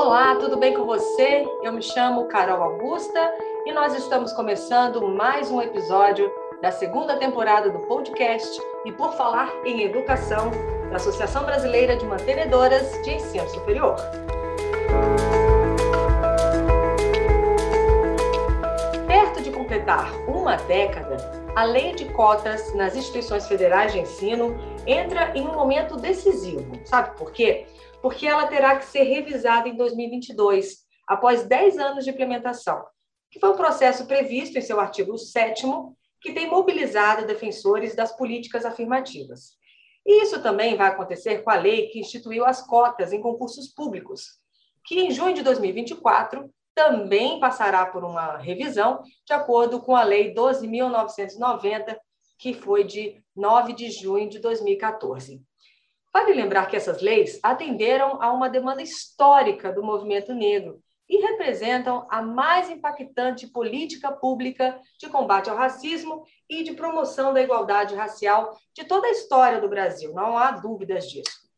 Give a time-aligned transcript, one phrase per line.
[0.00, 1.44] Olá, tudo bem com você?
[1.60, 3.34] Eu me chamo Carol Augusta
[3.66, 6.32] e nós estamos começando mais um episódio
[6.62, 10.52] da segunda temporada do podcast e por falar em educação
[10.88, 13.96] da Associação Brasileira de Mantenedoras de Ensino Superior.
[19.08, 21.16] Perto de completar uma década,
[21.56, 24.56] a lei de cotas nas instituições federais de ensino
[24.88, 26.72] entra em um momento decisivo.
[26.86, 27.66] Sabe por quê?
[28.00, 32.82] Porque ela terá que ser revisada em 2022, após 10 anos de implementação,
[33.30, 35.66] que foi um processo previsto em seu artigo 7
[36.20, 39.56] que tem mobilizado defensores das políticas afirmativas.
[40.06, 44.38] E isso também vai acontecer com a lei que instituiu as cotas em concursos públicos,
[44.84, 50.32] que em junho de 2024 também passará por uma revisão, de acordo com a Lei
[50.32, 51.98] 12.990,
[52.38, 55.40] que foi de 9 de junho de 2014.
[56.12, 62.04] Vale lembrar que essas leis atenderam a uma demanda histórica do movimento negro e representam
[62.10, 68.58] a mais impactante política pública de combate ao racismo e de promoção da igualdade racial
[68.74, 71.48] de toda a história do Brasil, não há dúvidas disso.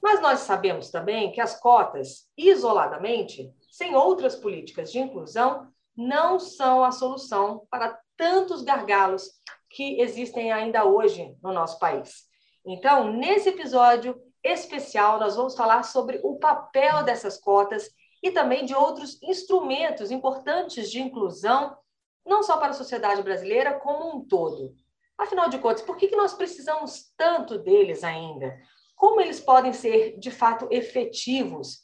[0.00, 6.84] Mas nós sabemos também que as cotas, isoladamente, sem outras políticas de inclusão, não são
[6.84, 9.30] a solução para tantos gargalos
[9.74, 12.24] que existem ainda hoje no nosso país.
[12.64, 17.90] Então, nesse episódio especial, nós vamos falar sobre o papel dessas cotas
[18.22, 21.76] e também de outros instrumentos importantes de inclusão,
[22.24, 24.74] não só para a sociedade brasileira, como um todo.
[25.18, 28.56] Afinal de contas, por que, que nós precisamos tanto deles ainda?
[28.94, 31.80] Como eles podem ser, de fato, efetivos?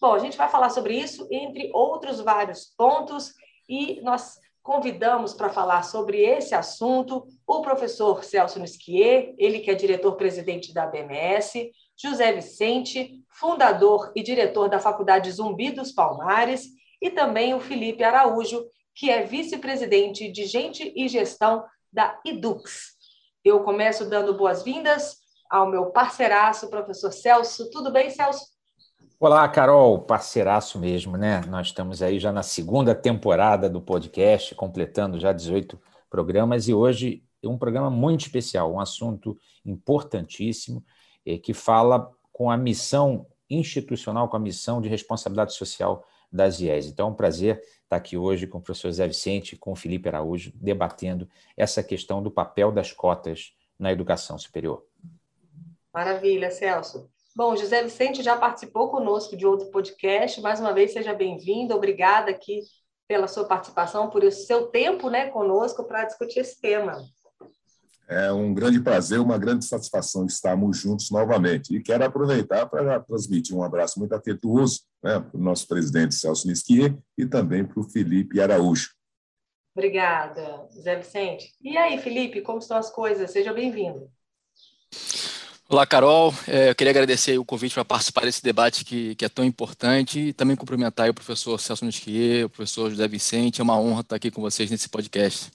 [0.00, 3.34] Bom, a gente vai falar sobre isso, entre outros vários pontos,
[3.68, 9.74] e nós convidamos para falar sobre esse assunto o professor Celso Nisquier, ele que é
[9.74, 16.68] diretor-presidente da BMS, José Vicente, fundador e diretor da Faculdade Zumbi dos Palmares,
[17.00, 22.92] e também o Felipe Araújo, que é vice-presidente de Gente e Gestão da Edux.
[23.44, 25.16] Eu começo dando boas-vindas
[25.50, 27.68] ao meu parceiraço, professor Celso.
[27.70, 28.51] Tudo bem, Celso?
[29.24, 31.42] Olá, Carol, parceiraço mesmo, né?
[31.46, 37.22] Nós estamos aí já na segunda temporada do podcast, completando já 18 programas, e hoje
[37.40, 40.84] é um programa muito especial, um assunto importantíssimo
[41.24, 46.88] é, que fala com a missão institucional, com a missão de responsabilidade social das IES.
[46.88, 50.08] Então, é um prazer estar aqui hoje com o professor Zé Vicente, com o Felipe
[50.08, 54.84] Araújo, debatendo essa questão do papel das cotas na educação superior.
[55.94, 57.08] Maravilha, Celso.
[57.34, 60.38] Bom, José Vicente já participou conosco de outro podcast.
[60.42, 61.74] Mais uma vez, seja bem-vindo.
[61.74, 62.60] Obrigada aqui
[63.08, 67.02] pela sua participação, por o seu tempo né, conosco para discutir esse tema.
[68.06, 71.74] É um grande prazer, uma grande satisfação estarmos juntos novamente.
[71.74, 76.46] E quero aproveitar para transmitir um abraço muito afetuoso né, para o nosso presidente Celso
[76.46, 78.90] Nisquier e também para o Felipe Araújo.
[79.74, 81.54] Obrigada, Zé Vicente.
[81.62, 83.30] E aí, Felipe, como estão as coisas?
[83.30, 84.10] Seja bem-vindo.
[85.72, 86.34] Olá, Carol.
[86.46, 90.20] É, eu queria agradecer o convite para participar desse debate que, que, é tão importante
[90.20, 93.62] e também cumprimentar o professor Celso Nisquier, o professor José Vicente.
[93.62, 95.50] É uma honra estar aqui com vocês nesse podcast.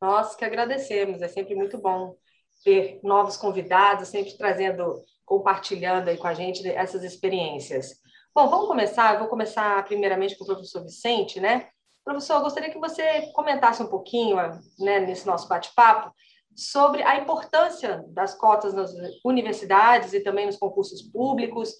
[0.00, 2.16] Nós que agradecemos, é sempre muito bom
[2.64, 7.96] ter novos convidados, sempre trazendo, compartilhando aí com a gente essas experiências.
[8.34, 11.68] Bom, vamos começar, eu vou começar primeiramente com o professor Vicente, né?
[12.02, 14.36] Professor, eu gostaria que você comentasse um pouquinho,
[14.78, 16.14] né, nesse nosso bate-papo,
[16.54, 18.92] sobre a importância das cotas nas
[19.24, 21.74] universidades e também nos concursos públicos,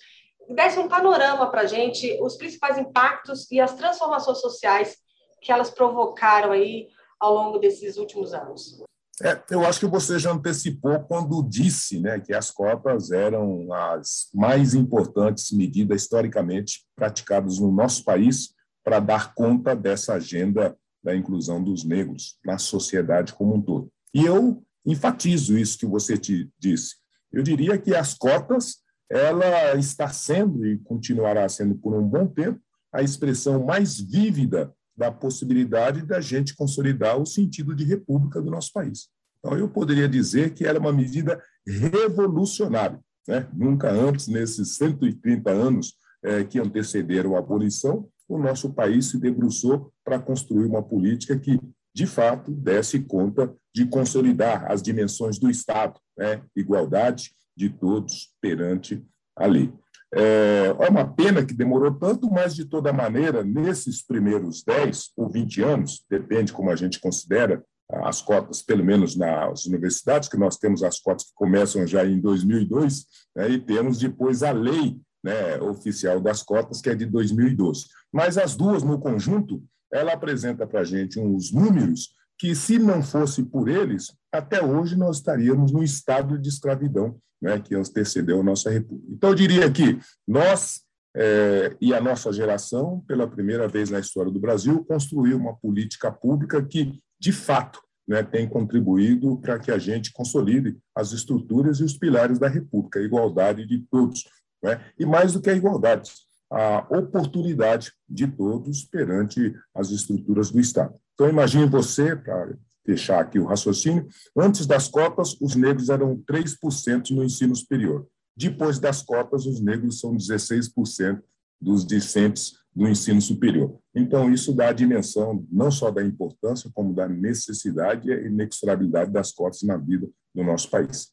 [0.54, 4.96] desse um panorama para a gente, os principais impactos e as transformações sociais
[5.40, 6.88] que elas provocaram aí
[7.18, 8.82] ao longo desses últimos anos?
[9.22, 14.30] É, eu acho que você já antecipou quando disse né, que as cotas eram as
[14.32, 21.62] mais importantes medidas historicamente praticadas no nosso país para dar conta dessa agenda da inclusão
[21.62, 23.92] dos negros na sociedade como um todo.
[24.14, 26.96] E eu enfatizo isso que você te disse.
[27.32, 28.78] Eu diria que as cotas
[29.10, 32.60] ela está sendo e continuará sendo por um bom tempo
[32.92, 38.72] a expressão mais vívida da possibilidade da gente consolidar o sentido de república do nosso
[38.72, 39.08] país.
[39.38, 43.00] Então, eu poderia dizer que era uma medida revolucionária.
[43.26, 43.48] Né?
[43.52, 49.92] Nunca antes, nesses 130 anos é, que antecederam a abolição, o nosso país se debruçou
[50.04, 51.58] para construir uma política que,
[51.94, 56.42] de fato, desse conta de consolidar as dimensões do Estado, né?
[56.56, 59.04] igualdade de todos perante
[59.36, 59.72] a lei.
[60.12, 65.30] É, é uma pena que demorou tanto, mas, de toda maneira, nesses primeiros 10 ou
[65.30, 70.56] 20 anos, depende como a gente considera as cotas, pelo menos nas universidades, que nós
[70.56, 73.04] temos as cotas que começam já em 2002,
[73.36, 77.86] né, e temos depois a lei né, oficial das cotas, que é de 2012.
[78.12, 83.02] Mas as duas, no conjunto, ela apresenta para a gente uns números que, se não
[83.02, 88.44] fosse por eles, até hoje nós estaríamos no estado de escravidão né, que antecedeu a
[88.44, 89.12] nossa república.
[89.12, 90.82] Então, eu diria que nós
[91.14, 96.10] é, e a nossa geração, pela primeira vez na história do Brasil, construiu uma política
[96.10, 101.84] pública que, de fato, né, tem contribuído para que a gente consolide as estruturas e
[101.84, 104.24] os pilares da República, a igualdade de todos.
[104.62, 104.80] Né?
[104.98, 106.12] E mais do que a igualdade,
[106.50, 110.94] a oportunidade de todos perante as estruturas do Estado.
[111.14, 117.10] Então, imagine você, para fechar aqui o raciocínio, antes das cotas, os negros eram 3%
[117.10, 118.08] no ensino superior.
[118.36, 121.22] Depois das cotas, os negros são 16%
[121.60, 123.78] dos discentes do ensino superior.
[123.94, 129.32] Então, isso dá a dimensão não só da importância, como da necessidade e inexorabilidade das
[129.32, 131.12] cotas na vida do nosso país.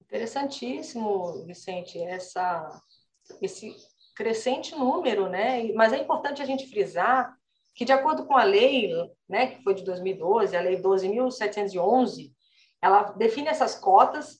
[0.00, 2.82] Interessantíssimo, Vicente, essa,
[3.40, 3.74] esse
[4.16, 5.70] crescente número, né?
[5.74, 7.36] Mas é importante a gente frisar
[7.74, 8.90] que, de acordo com a lei,
[9.28, 12.32] né, que foi de 2012, a lei 12.711,
[12.80, 14.38] ela define essas cotas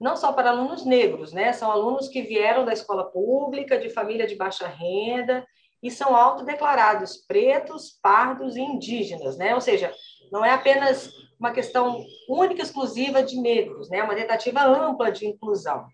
[0.00, 1.52] não só para alunos negros, né?
[1.52, 5.46] São alunos que vieram da escola pública, de família de baixa renda,
[5.80, 9.54] e são autodeclarados pretos, pardos e indígenas, né?
[9.54, 9.94] Ou seja,
[10.32, 13.98] não é apenas uma questão única, exclusiva de negros, né?
[13.98, 15.86] É uma tentativa ampla de inclusão.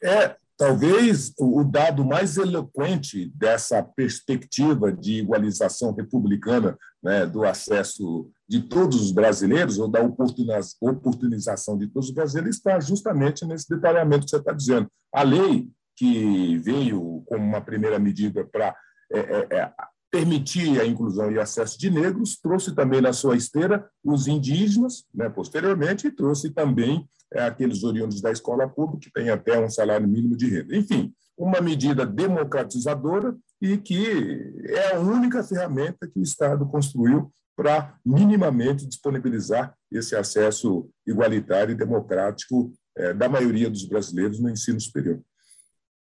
[0.00, 8.62] É, talvez o dado mais eloquente dessa perspectiva de igualização republicana, né, do acesso de
[8.62, 14.30] todos os brasileiros, ou da oportunização de todos os brasileiros, está justamente nesse detalhamento que
[14.30, 14.88] você está dizendo.
[15.12, 18.74] A lei que veio como uma primeira medida para
[19.12, 19.72] é, é, é,
[20.10, 25.28] permitir a inclusão e acesso de negros, trouxe também na sua esteira os indígenas, né,
[25.28, 27.08] posteriormente, e trouxe também
[27.40, 30.76] aqueles oriundos da escola pública, que têm até um salário mínimo de renda.
[30.76, 37.96] Enfim, uma medida democratizadora e que é a única ferramenta que o Estado construiu para
[38.04, 45.20] minimamente disponibilizar esse acesso igualitário e democrático é, da maioria dos brasileiros no ensino superior.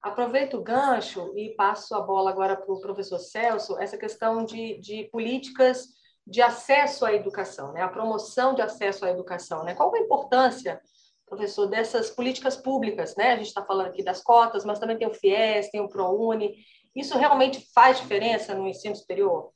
[0.01, 4.79] Aproveito o gancho e passo a bola agora para o professor Celso, essa questão de,
[4.79, 5.89] de políticas
[6.25, 7.81] de acesso à educação, né?
[7.81, 9.63] a promoção de acesso à educação.
[9.63, 9.73] Né?
[9.73, 10.79] Qual a importância,
[11.29, 13.15] professor, dessas políticas públicas?
[13.15, 13.33] Né?
[13.33, 16.55] A gente está falando aqui das cotas, mas também tem o FIES, tem o ProUni.
[16.95, 19.51] Isso realmente faz diferença no ensino superior?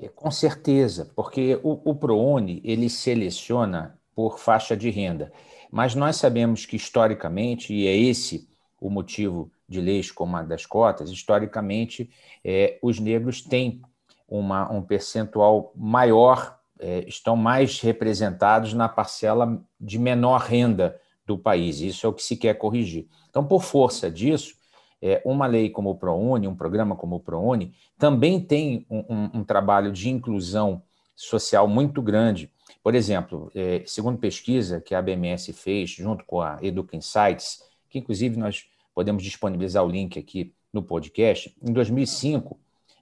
[0.00, 5.32] É, com certeza, porque o, o ProUni ele seleciona por faixa de renda,
[5.70, 8.48] mas nós sabemos que historicamente, e é esse
[8.80, 12.10] o motivo de leis como a das cotas, historicamente,
[12.44, 13.80] é, os negros têm
[14.28, 21.80] uma, um percentual maior, é, estão mais representados na parcela de menor renda do país.
[21.80, 23.06] Isso é o que se quer corrigir.
[23.30, 24.54] Então, por força disso,
[25.00, 29.30] é, uma lei como o ProUni, um programa como o ProUni, também tem um, um,
[29.34, 30.82] um trabalho de inclusão
[31.14, 32.50] social muito grande.
[32.82, 37.98] Por exemplo, é, segundo pesquisa que a BMS fez, junto com a Educa Insights, que
[37.98, 42.58] inclusive nós podemos disponibilizar o link aqui no podcast, em 2005,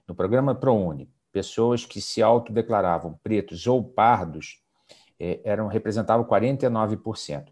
[0.07, 4.61] no programa ProUni, pessoas que se autodeclaravam pretos ou pardos
[5.19, 7.45] é, eram representavam 49%.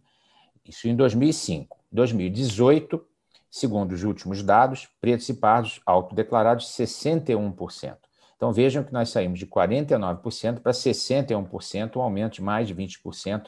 [0.65, 1.77] Isso em 2005.
[1.91, 3.05] 2018,
[3.51, 7.97] Segundo os últimos dados, pretos e pardos autodeclarados 61%.
[8.37, 13.47] Então vejam que nós saímos de 49% para 61%, um aumento de mais de 20%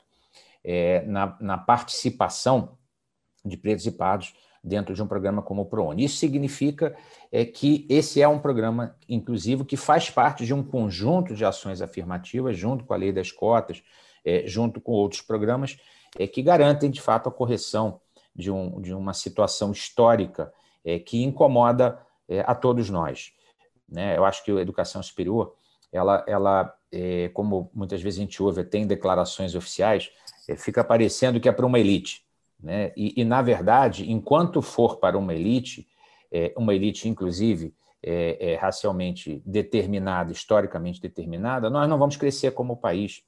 [0.61, 2.77] é, na, na participação
[3.45, 6.03] de pretos e pardos dentro de um programa como o ProUni.
[6.03, 6.93] Isso significa
[7.31, 11.81] é, que esse é um programa inclusivo que faz parte de um conjunto de ações
[11.81, 13.81] afirmativas, junto com a lei das cotas,
[14.25, 15.77] é, junto com outros programas,
[16.17, 17.99] é, que garantem, de fato, a correção
[18.35, 20.53] de, um, de uma situação histórica
[20.83, 23.31] é, que incomoda é, a todos nós.
[23.87, 24.17] Né?
[24.17, 25.55] Eu acho que a educação superior,
[25.91, 30.11] ela, ela é, como muitas vezes a gente ouve, tem declarações oficiais,
[30.47, 32.23] é, fica parecendo que é para uma elite.
[32.61, 32.91] Né?
[32.95, 35.87] E, e, na verdade, enquanto for para uma elite,
[36.31, 37.73] é, uma elite, inclusive,
[38.05, 43.23] é, racialmente determinada, historicamente determinada, nós não vamos crescer como país.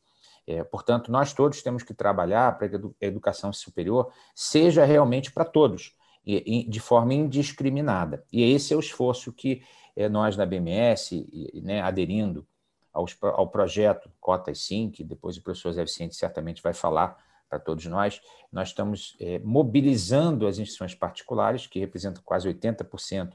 [0.48, 5.44] É, portanto, nós todos temos que trabalhar para que a educação superior seja realmente para
[5.44, 8.24] todos, e, e, de forma indiscriminada.
[8.32, 9.64] E esse é o esforço que
[9.96, 12.46] é, nós da BMS, e, né, aderindo
[12.94, 17.60] aos, ao projeto Cotas Sim, que depois o professor Zé Vicente certamente vai falar para
[17.60, 18.22] todos nós,
[18.52, 23.34] nós estamos é, mobilizando as instituições particulares, que representam quase 80%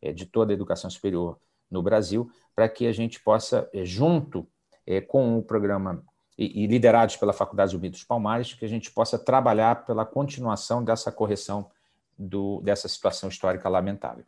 [0.00, 1.38] é, de toda a educação superior
[1.70, 4.46] no Brasil, para que a gente possa, é, junto
[4.86, 6.04] é, com o programa
[6.38, 11.10] e, liderados pela Faculdade Zumbi dos Palmares, que a gente possa trabalhar pela continuação dessa
[11.10, 11.68] correção
[12.16, 14.24] do, dessa situação histórica lamentável.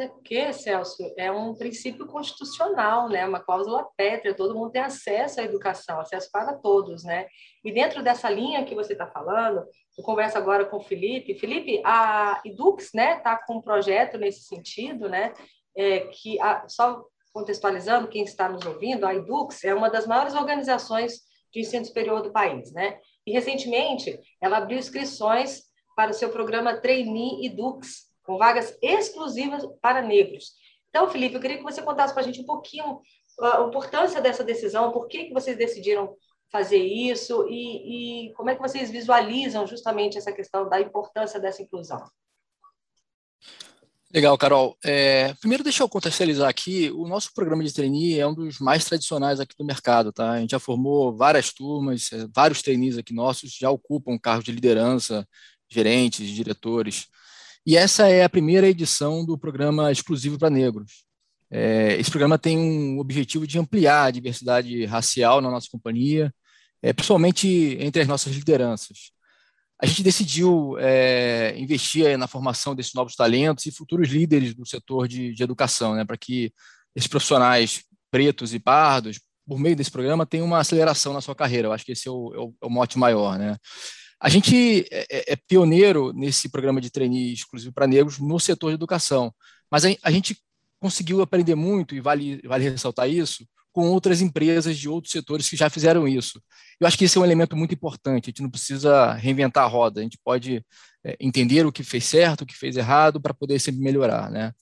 [0.00, 3.26] É porque, Celso, é um princípio constitucional, né?
[3.26, 7.02] uma cláusula pétrea, todo mundo tem acesso à educação, acesso para todos.
[7.02, 7.26] Né?
[7.64, 9.66] E dentro dessa linha que você está falando,
[9.98, 11.34] eu converso agora com o Felipe.
[11.34, 15.34] Felipe, a Edux está né, tá com um projeto nesse sentido, né?
[15.76, 17.04] É, que, a, só
[17.38, 21.20] contextualizando quem está nos ouvindo, a Edux é uma das maiores organizações
[21.52, 22.72] de ensino superior do país.
[22.72, 22.98] Né?
[23.24, 25.62] E, recentemente, ela abriu inscrições
[25.96, 30.52] para o seu programa Trainee Edux, com vagas exclusivas para negros.
[30.90, 33.00] Então, Felipe, eu queria que você contasse para a gente um pouquinho
[33.40, 36.16] a importância dessa decisão, por que, que vocês decidiram
[36.50, 41.62] fazer isso e, e como é que vocês visualizam justamente essa questão da importância dessa
[41.62, 42.02] inclusão.
[44.12, 44.76] Legal, Carol.
[44.82, 46.90] É, primeiro, deixa eu contextualizar aqui.
[46.92, 50.32] O nosso programa de trainee é um dos mais tradicionais aqui do mercado, tá?
[50.32, 54.52] A gente já formou várias turmas, é, vários trainees aqui nossos já ocupam cargos de
[54.52, 55.28] liderança,
[55.68, 57.06] gerentes, diretores.
[57.66, 61.04] E essa é a primeira edição do programa exclusivo para negros.
[61.50, 66.32] É, esse programa tem um objetivo de ampliar a diversidade racial na nossa companhia,
[66.82, 69.10] é, principalmente entre as nossas lideranças.
[69.80, 75.06] A gente decidiu é, investir na formação desses novos talentos e futuros líderes do setor
[75.06, 76.52] de, de educação, né, para que
[76.96, 81.68] esses profissionais pretos e pardos, por meio desse programa, tenham uma aceleração na sua carreira.
[81.68, 83.38] Eu acho que esse é o, é o, é o mote maior.
[83.38, 83.56] Né?
[84.20, 88.70] A gente é, é, é, pioneiro nesse programa de trainee exclusivo para negros no setor
[88.70, 89.32] de educação,
[89.70, 90.36] mas a, a gente
[90.80, 95.56] conseguiu aprender muito, e vale, vale ressaltar isso, com outras empresas de outros setores que
[95.56, 96.42] já fizeram isso.
[96.80, 99.68] Eu acho que esse é um elemento muito importante, a gente não precisa reinventar a
[99.68, 100.64] roda, a gente pode
[101.04, 104.30] é, entender o que fez certo, o que fez errado, para poder sempre melhorar.
[104.30, 104.52] Né?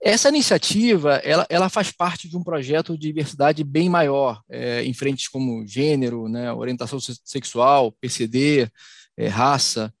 [0.00, 4.92] Essa iniciativa, ela, ela faz parte de um projeto de diversidade bem maior, é, em
[4.92, 8.70] frentes como gênero, né, orientação sexual, PCD,
[9.16, 9.92] é, raça.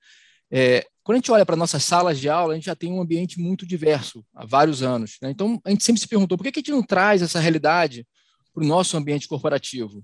[0.50, 3.00] É, quando a gente olha para nossas salas de aula, a gente já tem um
[3.00, 5.16] ambiente muito diverso há vários anos.
[5.22, 5.30] Né?
[5.30, 8.06] Então, a gente sempre se perguntou por que a gente não traz essa realidade
[8.56, 10.02] para o nosso ambiente corporativo?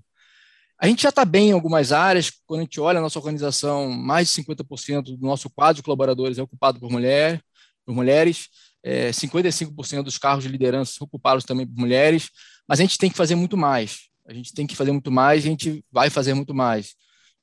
[0.79, 3.89] A gente já está bem em algumas áreas, quando a gente olha a nossa organização,
[3.89, 7.41] mais de 50% do nosso quadro de colaboradores é ocupado por, mulher,
[7.83, 8.49] por mulheres,
[8.83, 12.29] é, 55% dos cargos de liderança são ocupados também por mulheres,
[12.67, 14.09] mas a gente tem que fazer muito mais.
[14.27, 16.95] A gente tem que fazer muito mais, a gente vai fazer muito mais.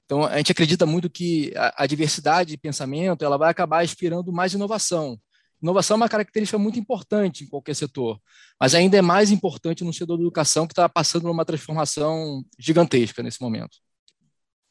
[0.04, 4.32] Então, a gente acredita muito que a, a diversidade de pensamento ela vai acabar inspirando
[4.32, 5.18] mais inovação.
[5.62, 8.18] Inovação é uma característica muito importante em qualquer setor,
[8.58, 12.42] mas ainda é mais importante no setor da educação, que está passando por uma transformação
[12.58, 13.78] gigantesca nesse momento.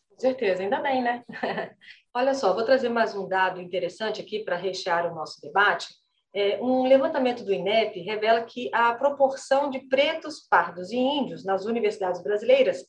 [0.10, 1.24] Com certeza, ainda bem, né?
[2.14, 5.88] Olha só, vou trazer mais um dado interessante aqui para rechear o nosso debate.
[6.34, 11.66] É, um levantamento do INEP revela que a proporção de pretos, pardos e índios nas
[11.66, 12.84] universidades brasileiras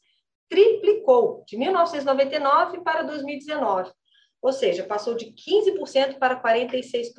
[0.48, 3.92] triplicou de 1999 para 2019,
[4.42, 7.12] ou seja, passou de 15% para 46%.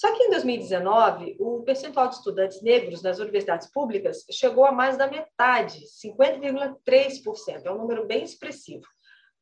[0.00, 4.96] Só que em 2019, o percentual de estudantes negros nas universidades públicas chegou a mais
[4.96, 8.86] da metade, 50,3%, é um número bem expressivo.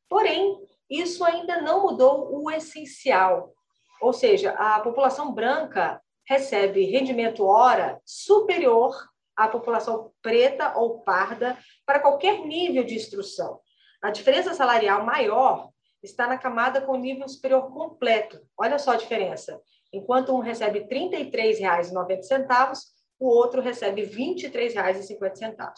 [0.09, 0.59] Porém,
[0.91, 3.53] isso ainda não mudou o essencial,
[4.01, 8.97] ou seja, a população branca recebe rendimento hora superior
[9.37, 13.61] à população preta ou parda para qualquer nível de instrução.
[14.03, 15.71] A diferença salarial maior
[16.03, 18.41] está na camada com nível superior completo.
[18.57, 19.61] Olha só a diferença.
[19.93, 22.79] Enquanto um recebe R$ 33,90,
[23.19, 25.73] o outro recebe R$ 23,50.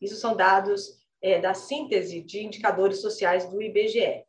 [0.00, 4.24] Isso são dados é, da síntese de indicadores sociais do IBGE.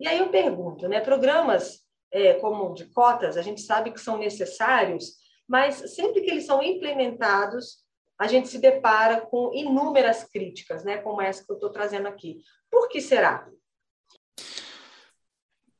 [0.00, 4.18] E aí eu pergunto, né, programas é, como de cotas, a gente sabe que são
[4.18, 5.16] necessários,
[5.46, 7.84] mas sempre que eles são implementados,
[8.18, 12.38] a gente se depara com inúmeras críticas, né, como essa que eu estou trazendo aqui.
[12.70, 13.48] Por que será?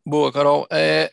[0.06, 0.66] Boa, Carol.
[0.70, 1.10] É,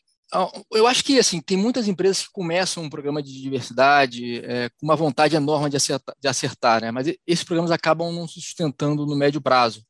[0.72, 4.86] eu acho que assim tem muitas empresas que começam um programa de diversidade é, com
[4.86, 6.92] uma vontade enorme de acertar, de acertar, né?
[6.92, 9.86] Mas esses programas acabam não se sustentando no médio prazo,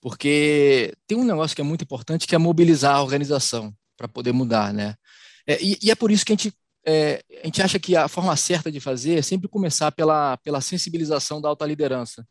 [0.00, 4.32] porque tem um negócio que é muito importante que é mobilizar a organização para poder
[4.32, 4.94] mudar, né?
[5.46, 6.52] É, e, e, é por isso que a gente,
[6.86, 10.60] é, a gente acha que a forma certa de fazer é sempre começar pela, pela
[10.60, 12.26] sensibilização da alta liderança.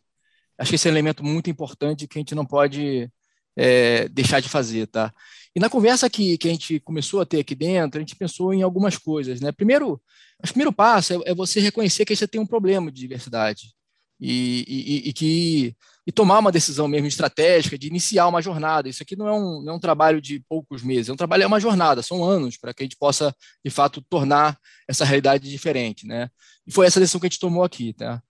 [0.57, 3.11] Acho que esse é um elemento muito importante que a gente não pode
[3.55, 5.13] é, deixar de fazer, tá?
[5.55, 8.53] E na conversa que, que a gente começou a ter aqui dentro, a gente pensou
[8.53, 9.51] em algumas coisas, né?
[9.51, 10.01] Primeiro,
[10.39, 13.73] o primeiro passo é, é você reconhecer que você tem um problema de diversidade
[14.19, 18.89] e, e, e que e tomar uma decisão mesmo estratégica de iniciar uma jornada.
[18.89, 21.43] Isso aqui não é um, não é um trabalho de poucos meses, é um trabalho,
[21.43, 25.49] é uma jornada, são anos para que a gente possa, de fato, tornar essa realidade
[25.49, 26.07] diferente.
[26.07, 26.29] Né?
[26.65, 27.93] E foi essa decisão que a gente tomou aqui.
[27.93, 28.21] Tá?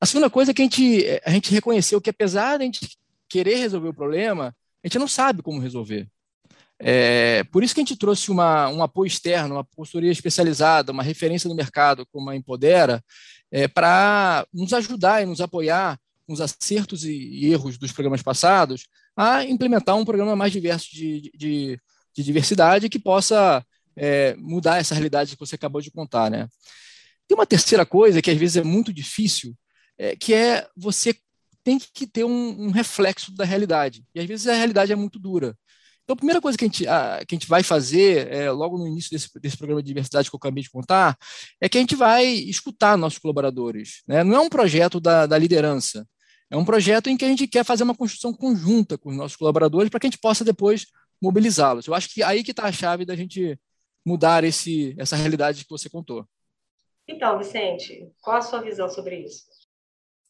[0.00, 2.98] A segunda coisa é que a gente, a gente reconheceu que, apesar de a gente
[3.28, 6.06] querer resolver o problema, a gente não sabe como resolver.
[6.78, 11.02] É, por isso que a gente trouxe uma, um apoio externo, uma consultoria especializada, uma
[11.02, 13.02] referência no mercado como a Empodera,
[13.50, 18.86] é, para nos ajudar e nos apoiar com os acertos e erros dos programas passados
[19.16, 21.78] a implementar um programa mais diverso de, de,
[22.14, 23.64] de diversidade que possa
[23.96, 26.30] é, mudar essa realidade que você acabou de contar.
[26.30, 26.48] Né?
[27.28, 29.56] Tem uma terceira coisa que às vezes é muito difícil,
[29.96, 31.14] é, que é você
[31.62, 34.04] tem que ter um, um, reflexo da realidade.
[34.14, 35.56] E às vezes a realidade é muito dura.
[36.04, 38.76] Então, a primeira coisa que a gente, a, que a gente vai fazer, é, logo
[38.76, 41.16] no início desse, desse programa de diversidade que eu acabei de contar,
[41.60, 44.02] é que a gente vai escutar nossos colaboradores.
[44.06, 44.22] Né?
[44.22, 46.06] Não é um projeto da, da liderança,
[46.50, 49.36] é um projeto em que a gente quer fazer uma construção conjunta com os nossos
[49.36, 50.86] colaboradores para que a gente possa depois
[51.20, 51.86] mobilizá-los.
[51.86, 53.58] Eu acho que aí que está a chave da gente
[54.04, 56.28] mudar esse, essa realidade que você contou.
[57.08, 59.44] Então, Vicente, qual a sua visão sobre isso?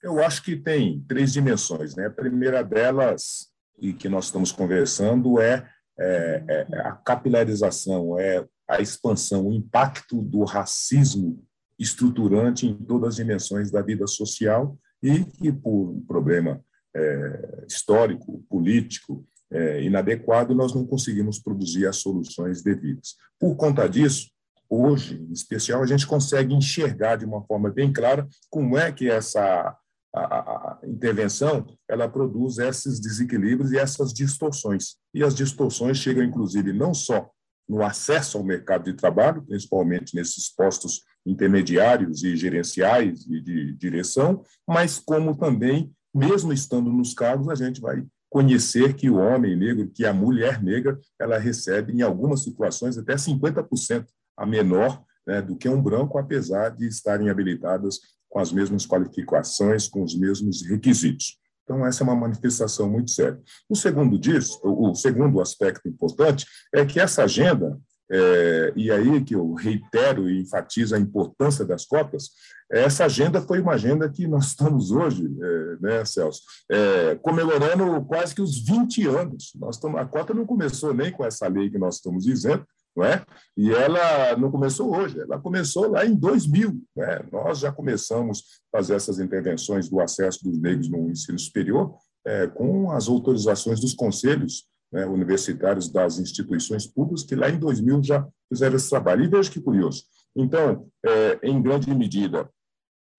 [0.03, 1.97] Eu acho que tem três dimensões.
[1.97, 2.07] Né?
[2.07, 8.81] A primeira delas, e que nós estamos conversando, é, é, é a capilarização, é a
[8.81, 11.43] expansão, o impacto do racismo
[11.79, 16.63] estruturante em todas as dimensões da vida social e que, por um problema
[16.97, 23.17] é, histórico, político, é, inadequado, nós não conseguimos produzir as soluções devidas.
[23.39, 24.31] Por conta disso,
[24.69, 29.11] hoje, em especial, a gente consegue enxergar de uma forma bem clara como é que
[29.11, 29.77] essa
[30.15, 34.97] a, a, intervenção ela produz esses desequilíbrios e essas distorções.
[35.13, 37.29] E as distorções chegam, inclusive, não só
[37.69, 44.43] no acesso ao mercado de trabalho, principalmente nesses postos intermediários e gerenciais e de direção,
[44.69, 49.91] mas como também, mesmo estando nos cargos, a gente vai conhecer que o homem negro,
[49.95, 54.07] que a mulher negra, ela recebe, em algumas situações, até 50%
[54.37, 58.01] a menor né, do que um branco, apesar de estarem habilitadas
[58.35, 61.39] com as mesmas qualificações, com os mesmos requisitos.
[61.63, 63.41] Então, essa é uma manifestação muito séria.
[63.71, 67.79] O segundo disso, o segundo aspecto importante é que essa agenda,
[68.11, 72.31] é, e aí que eu reitero e enfatizo a importância das cotas,
[72.73, 78.35] essa agenda foi uma agenda que nós estamos hoje, é, né, Celso, é, comemorando quase
[78.35, 79.53] que os 20 anos.
[79.55, 83.05] Nós estamos, a cota não começou nem com essa lei que nós estamos dizendo, não
[83.05, 83.25] é?
[83.57, 86.81] E ela não começou hoje, ela começou lá em 2000.
[86.97, 87.21] Né?
[87.33, 91.95] Nós já começamos a fazer essas intervenções do acesso dos negros no ensino superior
[92.27, 98.03] é, com as autorizações dos conselhos né, universitários das instituições públicas, que lá em 2000
[98.03, 99.25] já fizeram esse trabalho.
[99.25, 100.05] E veja que curioso.
[100.37, 102.49] Então, é, em grande medida,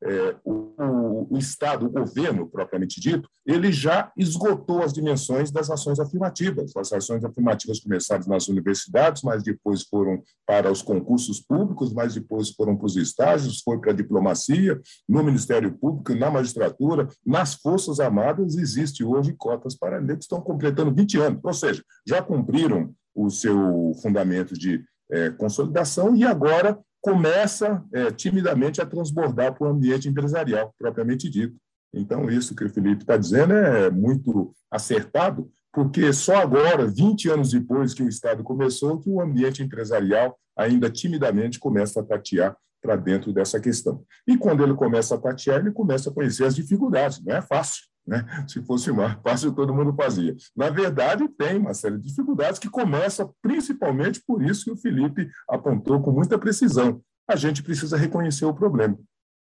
[0.04, 6.00] é, o, o, Estado, o governo propriamente dito, ele já esgotou as dimensões das ações
[6.00, 6.76] afirmativas.
[6.76, 12.52] As ações afirmativas começaram nas universidades, mas depois foram para os concursos públicos, mas depois
[12.52, 18.00] foram para os estágios, foi para a diplomacia, no Ministério Público, na magistratura, nas Forças
[18.00, 22.94] Armadas, existe hoje cotas para negros que estão completando 20 anos, ou seja, já cumpriram
[23.14, 29.70] o seu fundamento de é, consolidação e agora começa é, timidamente a transbordar para o
[29.70, 31.56] ambiente empresarial, propriamente dito.
[31.94, 37.52] Então, isso que o Felipe está dizendo é muito acertado, porque só agora, 20 anos
[37.52, 42.96] depois que o Estado começou, que o ambiente empresarial ainda timidamente começa a tatear para
[42.96, 44.04] dentro dessa questão.
[44.28, 47.84] E quando ele começa a tatear, ele começa a conhecer as dificuldades, não é fácil.
[48.08, 48.24] Né?
[48.48, 50.36] Se fosse mais fácil, todo mundo fazia.
[50.56, 55.28] Na verdade, tem uma série de dificuldades que começa principalmente por isso que o Felipe
[55.50, 57.02] apontou com muita precisão.
[57.28, 58.98] A gente precisa reconhecer o problema.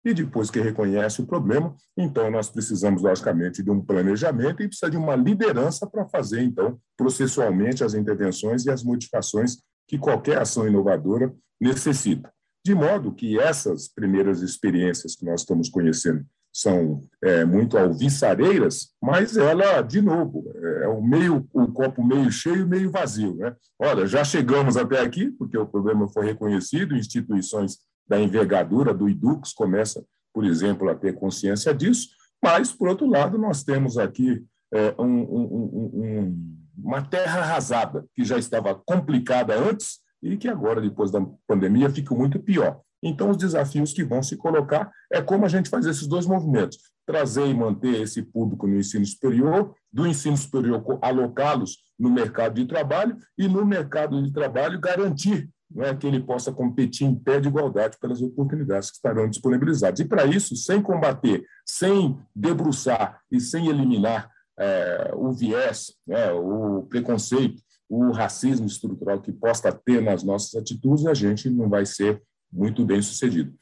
[0.04, 4.90] E depois que reconhece o problema, então nós precisamos, logicamente, de um planejamento e precisa
[4.90, 10.66] de uma liderança para fazer, então, processualmente as intervenções e as modificações que qualquer ação
[10.66, 12.32] inovadora necessita.
[12.64, 19.36] De modo que essas primeiras experiências que nós estamos conhecendo são é, muito alviçareiras, mas
[19.36, 20.44] ela, de novo,
[20.82, 23.36] é o meio, o copo meio cheio, meio vazio.
[23.36, 23.54] Né?
[23.78, 29.52] Olha, já chegamos até aqui, porque o problema foi reconhecido, instituições da envergadura do IDUX
[29.52, 32.08] começam, por exemplo, a ter consciência disso,
[32.42, 38.24] mas, por outro lado, nós temos aqui é, um, um, um, uma terra arrasada, que
[38.24, 42.80] já estava complicada antes e que agora, depois da pandemia, fica muito pior.
[43.02, 46.78] Então, os desafios que vão se colocar é como a gente faz esses dois movimentos:
[47.06, 52.66] trazer e manter esse público no ensino superior, do ensino superior alocá-los no mercado de
[52.66, 57.48] trabalho e no mercado de trabalho garantir é, que ele possa competir em pé de
[57.48, 60.00] igualdade pelas oportunidades que estarão disponibilizadas.
[60.00, 66.82] E para isso, sem combater, sem debruçar e sem eliminar é, o viés, né, o
[66.88, 72.22] preconceito, o racismo estrutural que possa ter nas nossas atitudes, a gente não vai ser
[72.52, 73.58] muito bem sucedido.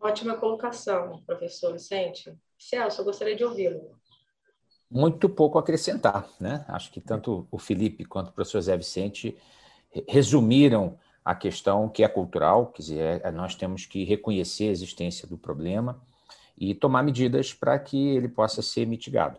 [0.00, 2.36] Ótima colocação, professor Vicente.
[2.58, 3.98] Celso, eu gostaria de ouvi-lo.
[4.90, 6.64] Muito pouco a acrescentar, né?
[6.68, 9.36] Acho que tanto o Felipe quanto o professor Zé Vicente
[10.06, 15.28] resumiram a questão que é cultural, quer dizer, é, nós temos que reconhecer a existência
[15.28, 16.00] do problema
[16.56, 19.38] e tomar medidas para que ele possa ser mitigado.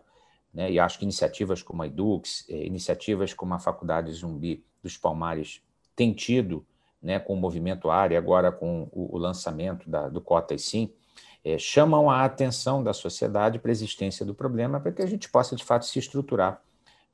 [0.54, 0.70] Né?
[0.70, 5.62] E acho que iniciativas como a Edux, é, iniciativas como a Faculdade Zumbi dos Palmares
[5.96, 6.64] têm tido,
[7.02, 10.92] né, com o movimento área, agora com o, o lançamento da, do Cotas Sim,
[11.44, 15.28] é, chamam a atenção da sociedade para a existência do problema, para que a gente
[15.28, 16.62] possa, de fato, se estruturar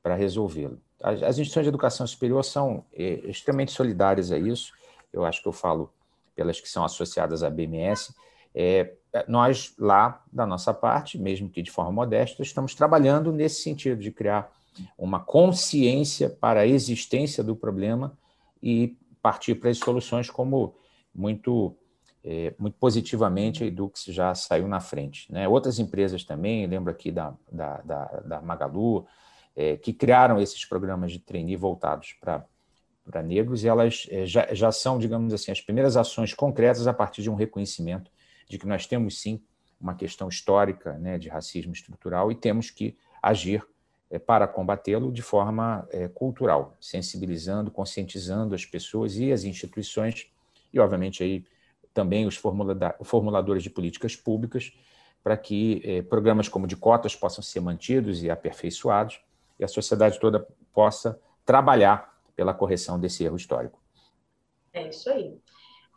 [0.03, 0.79] para resolvê-lo.
[1.01, 4.73] As, as, instituições de educação superior são é, extremamente solidárias a isso,
[5.13, 5.91] eu acho que eu falo
[6.35, 8.13] pelas que são associadas à BMS,
[8.53, 8.93] é,
[9.27, 14.11] nós lá, da nossa parte, mesmo que de forma modesta, estamos trabalhando nesse sentido de
[14.11, 14.51] criar
[14.97, 18.17] uma consciência para a existência do problema
[18.61, 18.95] e
[19.27, 20.73] partir para as soluções como
[21.13, 21.75] muito
[22.23, 25.29] é, muito positivamente a Edux já saiu na frente.
[25.29, 25.45] Né?
[25.49, 29.05] Outras empresas também, lembro aqui da, da, da, da Magalu,
[29.53, 34.71] é, que criaram esses programas de trainee voltados para negros, e elas é, já, já
[34.71, 38.09] são, digamos assim, as primeiras ações concretas a partir de um reconhecimento
[38.49, 39.41] de que nós temos sim
[39.79, 43.61] uma questão histórica né, de racismo estrutural e temos que agir
[44.25, 50.31] para combatê-lo de forma é, cultural, sensibilizando, conscientizando as pessoas e as instituições,
[50.73, 51.43] e obviamente aí
[51.93, 52.39] também os
[53.03, 54.71] formuladores de políticas públicas,
[55.23, 59.19] para que eh, programas como de cotas possam ser mantidos e aperfeiçoados,
[59.59, 63.81] e a sociedade toda possa trabalhar pela correção desse erro histórico.
[64.71, 65.37] É isso aí.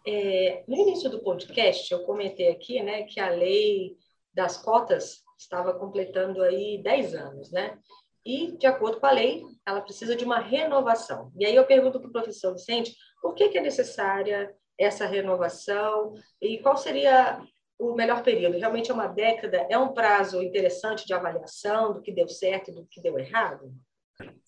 [0.06, 3.98] É, no início do podcast, eu comentei aqui né, que a lei
[4.32, 7.78] das cotas estava completando aí 10 anos, né?
[8.24, 11.32] E, de acordo com a lei, ela precisa de uma renovação.
[11.38, 16.14] E aí eu pergunto para o professor Vicente por que, que é necessária essa renovação
[16.40, 17.40] e qual seria
[17.78, 18.58] o melhor período?
[18.58, 19.66] Realmente é uma década?
[19.70, 23.74] É um prazo interessante de avaliação do que deu certo e do que deu errado?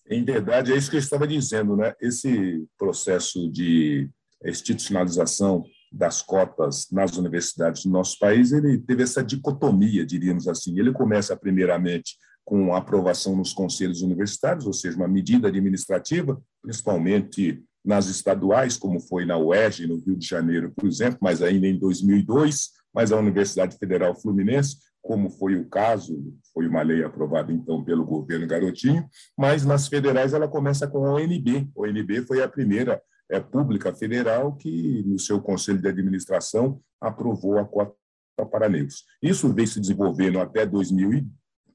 [0.07, 1.95] Em verdade, é isso que eu estava dizendo, né?
[1.99, 4.09] Esse processo de
[4.45, 10.77] institucionalização das cotas nas universidades do nosso país, ele teve essa dicotomia, diríamos assim.
[10.79, 18.07] Ele começa primeiramente com aprovação nos conselhos universitários, ou seja, uma medida administrativa, principalmente nas
[18.07, 22.69] estaduais, como foi na UERJ, no Rio de Janeiro, por exemplo, mas ainda em 2002,
[22.93, 28.05] mas a Universidade Federal Fluminense, como foi o caso, foi uma lei aprovada então pelo
[28.05, 29.05] governo Garotinho,
[29.37, 31.69] mas nas federais ela começa com a ONB.
[31.75, 37.57] A ONB foi a primeira é, pública federal que, no seu conselho de administração, aprovou
[37.57, 37.95] a cota
[38.49, 39.03] para negros.
[39.21, 40.65] Isso veio se desenvolvendo até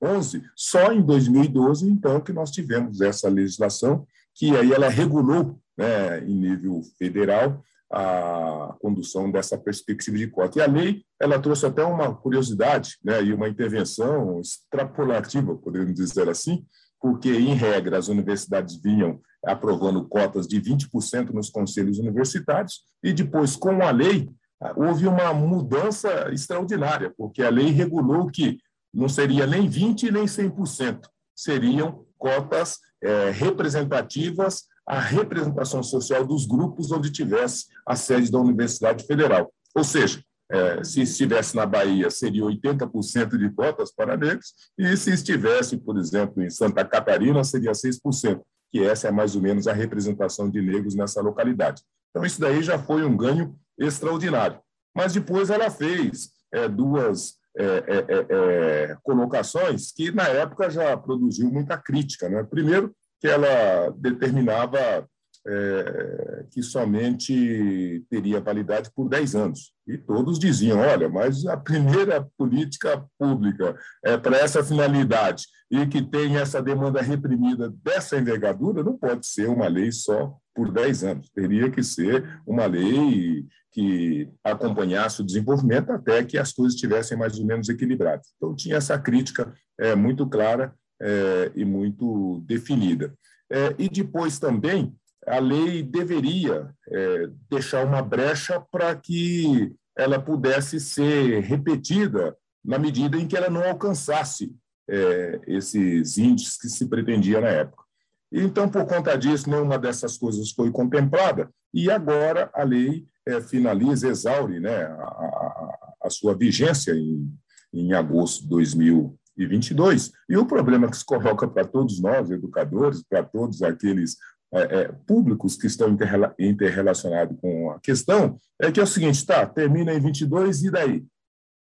[0.00, 6.20] 2011, só em 2012, então, que nós tivemos essa legislação, que aí ela regulou né,
[6.20, 10.58] em nível federal a condução dessa perspectiva de cota.
[10.58, 16.28] E a lei ela trouxe até uma curiosidade né, e uma intervenção extrapolativa, podemos dizer
[16.28, 16.64] assim,
[17.00, 23.54] porque, em regra, as universidades vinham aprovando cotas de 20% nos conselhos universitários, e depois,
[23.54, 24.28] com a lei,
[24.76, 28.58] houve uma mudança extraordinária, porque a lei regulou que
[28.98, 31.02] não seria nem 20% nem 100%,
[31.34, 39.04] seriam cotas é, representativas a representação social dos grupos onde tivesse a sede da Universidade
[39.04, 39.52] Federal.
[39.74, 45.12] Ou seja, é, se estivesse na Bahia, seria 80% de cotas para negros, e se
[45.12, 48.40] estivesse, por exemplo, em Santa Catarina, seria 6%,
[48.72, 51.82] que essa é mais ou menos a representação de negros nessa localidade.
[52.10, 54.58] Então, isso daí já foi um ganho extraordinário.
[54.96, 62.28] Mas depois ela fez é, duas é colocações que, na época, já produziu muita crítica.
[62.28, 62.42] Né?
[62.44, 65.06] Primeiro, que ela determinava
[65.46, 69.72] é, que somente teria validade por 10 anos.
[69.86, 76.02] E todos diziam: olha, mas a primeira política pública é para essa finalidade e que
[76.02, 81.30] tem essa demanda reprimida dessa envergadura, não pode ser uma lei só por 10 anos.
[81.30, 87.38] Teria que ser uma lei que acompanhasse o desenvolvimento até que as coisas estivessem mais
[87.38, 88.26] ou menos equilibradas.
[88.36, 93.14] Então, tinha essa crítica é, muito clara é, e muito definida.
[93.48, 94.92] É, e depois também
[95.24, 103.16] a lei deveria é, deixar uma brecha para que ela pudesse ser repetida na medida
[103.16, 104.52] em que ela não alcançasse
[104.90, 107.87] é, esses índices que se pretendia na época.
[108.30, 114.08] Então, por conta disso, nenhuma dessas coisas foi contemplada e agora a lei é, finaliza,
[114.08, 117.32] exaure né, a, a, a sua vigência em,
[117.72, 120.12] em agosto de 2000, 2022.
[120.28, 124.16] E o problema que se coloca para todos nós, educadores, para todos aqueles
[124.52, 125.96] é, é, públicos que estão
[126.38, 131.06] interrelacionados com a questão, é que é o seguinte, tá, termina em 22 e daí?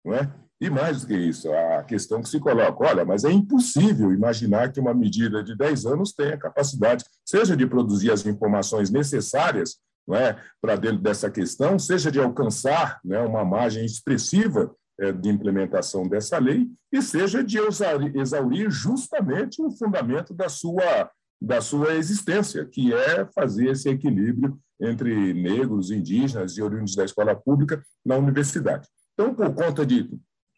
[0.04, 0.32] Não é?
[0.60, 4.72] E mais do que isso, a questão que se coloca, olha, mas é impossível imaginar
[4.72, 9.76] que uma medida de 10 anos tenha capacidade, seja de produzir as informações necessárias
[10.08, 15.28] não é, para dentro dessa questão, seja de alcançar né, uma margem expressiva é, de
[15.28, 17.58] implementação dessa lei, e seja de
[18.14, 25.34] exaurir justamente o fundamento da sua, da sua existência, que é fazer esse equilíbrio entre
[25.34, 28.88] negros, indígenas e oriundos da escola pública na universidade.
[29.12, 30.08] Então, por conta de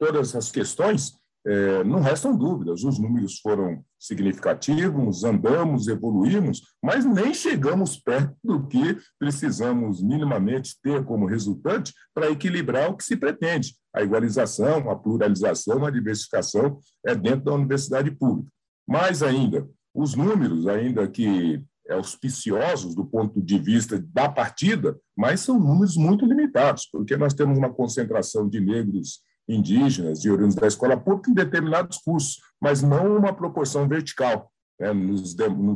[0.01, 7.33] todas essas questões, é, não restam dúvidas, os números foram significativos, andamos, evoluímos, mas nem
[7.33, 13.75] chegamos perto do que precisamos minimamente ter como resultante para equilibrar o que se pretende,
[13.95, 18.51] a igualização, a pluralização, a diversificação é dentro da universidade pública.
[18.89, 25.59] Mais ainda, os números, ainda que auspiciosos do ponto de vista da partida, mas são
[25.59, 30.97] números muito limitados, porque nós temos uma concentração de negros indígenas e oriundos da escola
[30.97, 35.35] pública em determinados cursos, mas não uma proporção vertical, né, nos,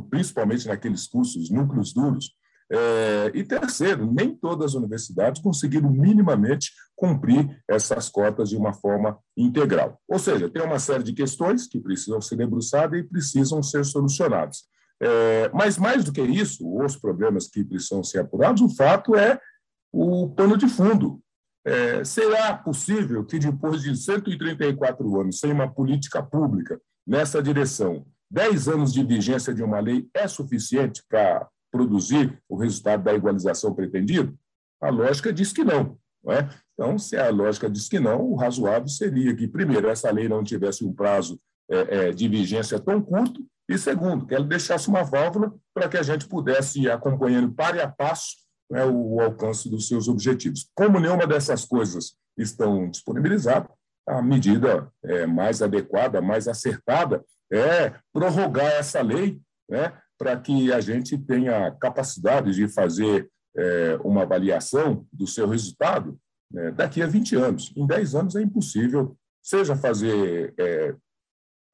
[0.09, 2.31] principalmente naqueles cursos, núcleos duros.
[2.71, 9.19] É, e terceiro, nem todas as universidades conseguiram minimamente cumprir essas cotas de uma forma
[9.37, 9.99] integral.
[10.07, 14.63] Ou seja, tem uma série de questões que precisam ser debruçadas e precisam ser solucionadas.
[15.01, 19.39] É, mas mais do que isso, os problemas que precisam ser apurados, o fato é
[19.91, 21.21] o pano de fundo,
[21.65, 28.67] é, será possível que, depois de 134 anos, sem uma política pública nessa direção, 10
[28.67, 34.37] anos de vigência de uma lei é suficiente para produzir o resultado da igualização pretendido?
[34.81, 35.97] A lógica diz que não.
[36.23, 36.49] não é?
[36.73, 40.43] Então, se a lógica diz que não, o razoável seria que, primeiro, essa lei não
[40.43, 45.03] tivesse um prazo é, é, de vigência tão curto, e segundo, que ela deixasse uma
[45.03, 49.87] válvula para que a gente pudesse ir acompanhando par a passo né, o alcance dos
[49.87, 50.69] seus objetivos.
[50.73, 53.69] Como nenhuma dessas coisas estão disponibilizadas,
[54.07, 60.79] a medida é, mais adequada, mais acertada, é prorrogar essa lei né, para que a
[60.79, 66.19] gente tenha capacidade de fazer é, uma avaliação do seu resultado
[66.51, 67.73] né, daqui a 20 anos.
[67.75, 70.95] Em 10 anos é impossível, seja fazer é,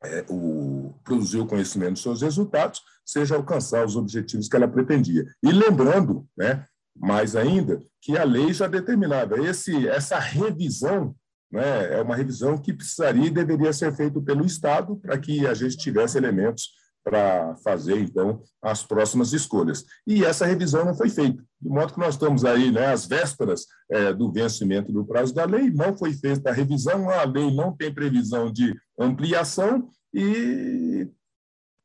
[0.04, 5.26] é, o, produzir o conhecimento dos seus resultados, seja alcançar os objetivos que ela pretendia.
[5.44, 9.40] E lembrando né, mais ainda, que a lei já determinava.
[9.40, 11.16] Esse, essa revisão
[11.52, 15.54] né, é uma revisão que precisaria e deveria ser feita pelo Estado para que a
[15.54, 16.70] gente tivesse elementos
[17.04, 19.84] para fazer, então, as próximas escolhas.
[20.06, 23.66] E essa revisão não foi feita, de modo que nós estamos aí, né, às vésperas
[23.90, 27.76] é, do vencimento do prazo da lei, não foi feita a revisão, a lei não
[27.76, 31.08] tem previsão de ampliação e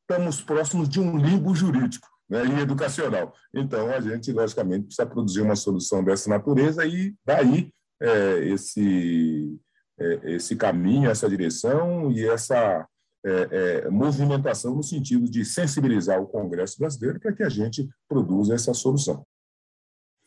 [0.01, 3.33] estamos próximos de um limbo jurídico né, e educacional.
[3.53, 9.57] Então, a gente, logicamente, precisa produzir uma solução dessa natureza e daí é, esse,
[9.99, 12.87] é, esse caminho, essa direção e essa
[13.25, 18.53] é, é movimentação no sentido de sensibilizar o Congresso brasileiro para que a gente produza
[18.53, 19.25] essa solução.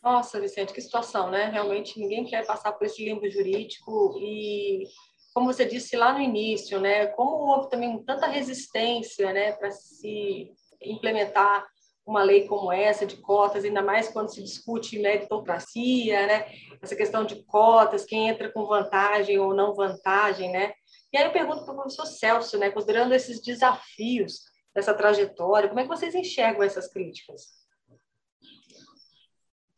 [0.03, 1.45] Nossa, Vicente, que situação, né?
[1.45, 4.83] Realmente ninguém quer passar por esse limbo jurídico e,
[5.31, 7.05] como você disse lá no início, né?
[7.07, 11.67] Como houve também tanta resistência, né, para se implementar
[12.11, 16.45] uma lei como essa de cotas, ainda mais quando se discute meritocracia, né?
[16.81, 20.73] Essa questão de cotas, quem entra com vantagem ou não vantagem, né?
[21.11, 22.69] E aí eu pergunto para o professor Celso, né?
[22.69, 24.41] Considerando esses desafios
[24.75, 27.61] dessa trajetória, como é que vocês enxergam essas críticas?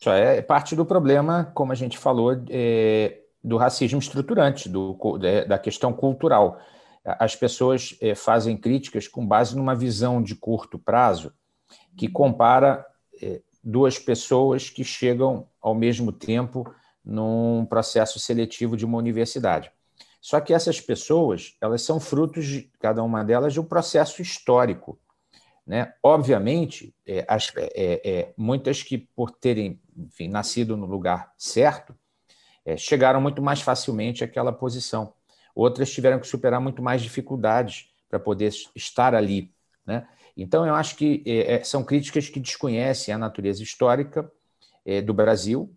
[0.05, 4.97] é parte do problema, como a gente falou, é, do racismo estruturante, do,
[5.47, 6.59] da questão cultural.
[7.05, 11.33] As pessoas é, fazem críticas com base numa visão de curto prazo
[11.97, 12.85] que compara
[13.21, 19.71] é, duas pessoas que chegam ao mesmo tempo num processo seletivo de uma universidade.
[20.21, 24.97] Só que essas pessoas, elas são frutos, de, cada uma delas, de um processo histórico.
[25.67, 25.93] Né?
[26.01, 31.93] Obviamente, é, as, é, é, muitas que, por terem enfim, nascido no lugar certo,
[32.65, 35.13] é, chegaram muito mais facilmente àquela posição.
[35.53, 39.53] Outras tiveram que superar muito mais dificuldades para poder estar ali.
[39.85, 40.07] Né?
[40.35, 44.31] Então, eu acho que é, é, são críticas que desconhecem a natureza histórica
[44.85, 45.73] é, do Brasil,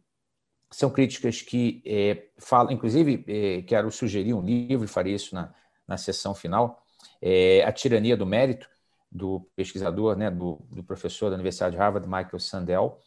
[0.71, 5.55] são críticas que é, falam, inclusive, é, quero sugerir um livro, e farei isso na,
[5.87, 6.83] na sessão final,
[7.21, 8.69] é, A Tirania do Mérito,
[9.13, 13.01] do pesquisador, né, do, do, professor da Universidade de Harvard, Michael Sandel,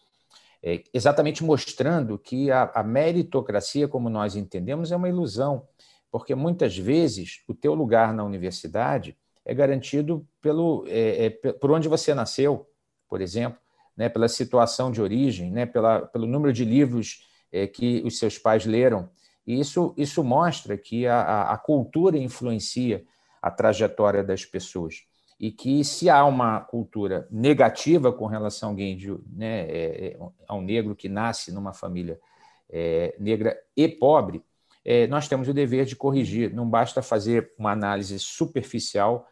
[0.94, 5.68] exatamente mostrando que a, a meritocracia, como nós entendemos, é uma ilusão,
[6.12, 9.18] porque muitas vezes o teu lugar na universidade
[9.50, 12.70] é garantido pelo, é, é, por onde você nasceu,
[13.10, 13.60] por exemplo,
[13.98, 18.38] né, pela situação de origem, né, pela, pelo número de livros é, que os seus
[18.38, 19.10] pais leram.
[19.48, 23.04] E isso, isso mostra que a, a cultura influencia
[23.42, 25.04] a trajetória das pessoas.
[25.40, 30.20] E que, se há uma cultura negativa com relação a alguém, de, né, é, é,
[30.48, 32.20] a um negro que nasce numa família
[32.70, 34.44] é, negra e pobre,
[34.86, 36.54] é, nós temos o dever de corrigir.
[36.54, 39.28] Não basta fazer uma análise superficial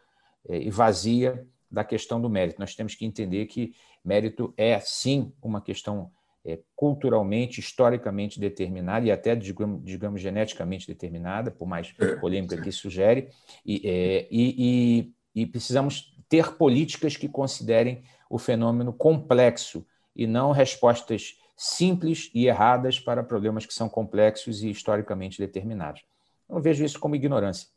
[0.48, 2.60] e vazia da questão do mérito.
[2.60, 6.10] Nós temos que entender que mérito é, sim, uma questão
[6.44, 12.70] é, culturalmente, historicamente determinada e até, digamos, digamos, geneticamente determinada, por mais é, polêmica que
[12.70, 13.28] isso sugere,
[13.64, 20.52] e, é, e, e, e precisamos ter políticas que considerem o fenômeno complexo e não
[20.52, 26.02] respostas simples e erradas para problemas que são complexos e historicamente determinados.
[26.48, 27.68] Eu vejo isso como ignorância.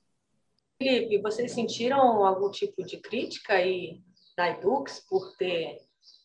[0.81, 4.01] Felipe, vocês sentiram algum tipo de crítica aí
[4.35, 5.77] da Edux por ter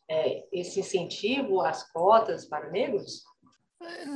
[0.09, 3.23] é, esse incentivo às cotas para negros?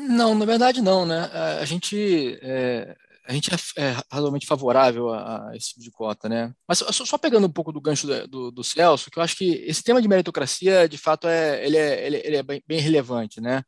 [0.08, 1.30] Não, na verdade não, né?
[1.60, 6.26] A gente é, a gente é, é razoavelmente favorável a, a, esse tipo de cota,
[6.26, 6.54] né?
[6.66, 9.36] Mas só, só, pegando um pouco do gancho do, do, do, Celso, que eu acho
[9.36, 12.80] que esse tema de meritocracia, de fato, é ele é, ele, ele é bem, bem,
[12.80, 13.62] relevante, né?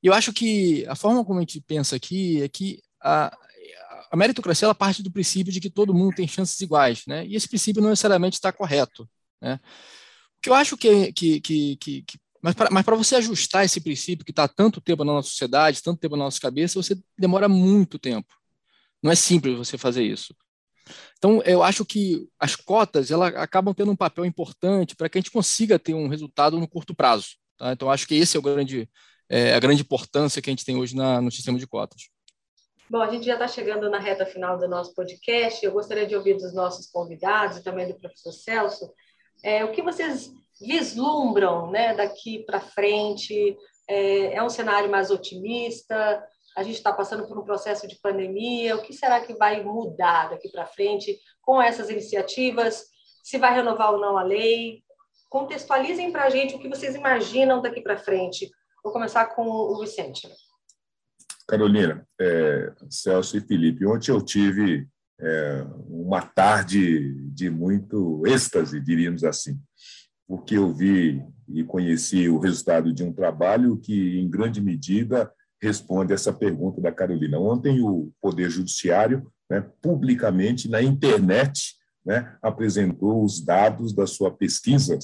[0.00, 3.36] E eu acho que a forma como a gente pensa aqui é que a,
[4.10, 7.26] a meritocracia ela parte do princípio de que todo mundo tem chances iguais, né?
[7.26, 9.08] E esse princípio não necessariamente está correto,
[9.40, 9.60] né?
[10.44, 14.30] que eu acho que, que, que, que, que mas para você ajustar esse princípio que
[14.30, 18.28] está tanto tempo na nossa sociedade, tanto tempo na nossa cabeça, você demora muito tempo.
[19.02, 20.36] Não é simples você fazer isso.
[21.16, 25.20] Então, eu acho que as cotas ela acabam tendo um papel importante para que a
[25.22, 27.28] gente consiga ter um resultado no curto prazo.
[27.56, 27.72] Tá?
[27.72, 28.86] Então, acho que esse é, o grande,
[29.30, 32.10] é, a grande importância que a gente tem hoje na, no sistema de cotas.
[32.90, 35.64] Bom, a gente já está chegando na reta final do nosso podcast.
[35.64, 38.92] Eu gostaria de ouvir dos nossos convidados e também do professor Celso
[39.44, 43.56] é, o que vocês vislumbram né, daqui para frente?
[43.86, 46.26] É, é um cenário mais otimista?
[46.56, 48.74] A gente está passando por um processo de pandemia.
[48.74, 52.86] O que será que vai mudar daqui para frente com essas iniciativas?
[53.22, 54.82] Se vai renovar ou não a lei?
[55.28, 58.50] Contextualizem para a gente o que vocês imaginam daqui para frente.
[58.82, 60.26] Vou começar com o Vicente.
[61.46, 64.88] Carolina, é, Celso e Felipe, ontem eu tive
[65.20, 69.58] é, uma tarde de muito êxtase, diríamos assim,
[70.26, 75.30] porque eu vi e conheci o resultado de um trabalho que, em grande medida,
[75.60, 77.38] responde essa pergunta da Carolina.
[77.38, 84.98] Ontem, o Poder Judiciário, né, publicamente, na internet, né, apresentou os dados da sua pesquisa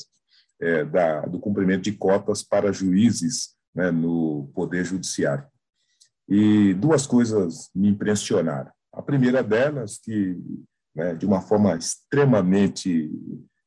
[0.61, 5.47] é, da, do cumprimento de cotas para juízes né, no Poder Judiciário.
[6.31, 8.71] E duas coisas me impressionaram.
[8.93, 10.39] A primeira delas, que
[10.95, 13.11] né, de uma forma extremamente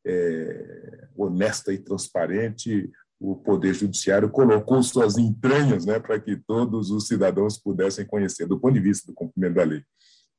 [0.05, 7.07] é, honesta e transparente, o Poder Judiciário colocou suas entranhas né, para que todos os
[7.07, 9.81] cidadãos pudessem conhecer, do ponto de vista do cumprimento da lei.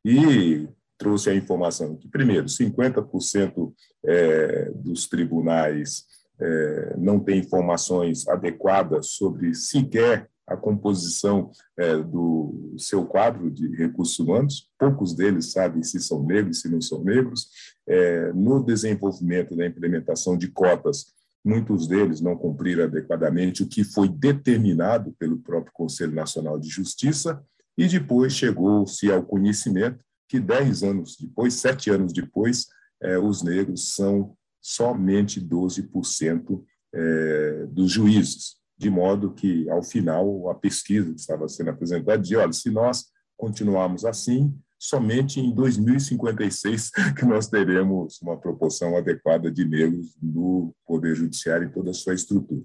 [0.04, 3.72] E trouxe a informação que, primeiro, 50%
[4.04, 6.04] é, dos tribunais
[6.38, 14.18] é, não têm informações adequadas sobre sequer a composição é, do seu quadro de recursos
[14.18, 17.48] humanos, poucos deles sabem se são negros, se não são negros.
[17.86, 21.06] É, no desenvolvimento da implementação de cotas,
[21.44, 27.42] muitos deles não cumpriram adequadamente o que foi determinado pelo próprio Conselho Nacional de Justiça,
[27.76, 32.66] e depois chegou-se ao conhecimento que dez anos depois, sete anos depois,
[33.02, 36.62] é, os negros são somente 12%
[36.94, 42.40] é, dos juízes de modo que, ao final, a pesquisa que estava sendo apresentada dizia,
[42.40, 43.06] olha, se nós
[43.36, 51.14] continuarmos assim, somente em 2056 que nós teremos uma proporção adequada de negros no Poder
[51.14, 52.62] Judiciário e toda a sua estrutura.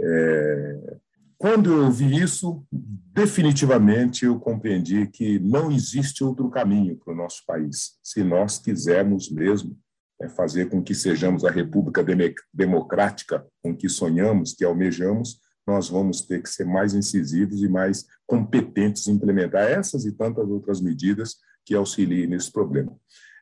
[0.00, 0.96] É...
[1.38, 7.44] Quando eu vi isso, definitivamente eu compreendi que não existe outro caminho para o nosso
[7.46, 9.78] país, se nós quisermos mesmo
[10.20, 12.04] é fazer com que sejamos a república
[12.52, 18.06] democrática com que sonhamos, que almejamos, nós vamos ter que ser mais incisivos e mais
[18.26, 22.96] competentes em implementar essas e tantas outras medidas que auxiliem nesse problema.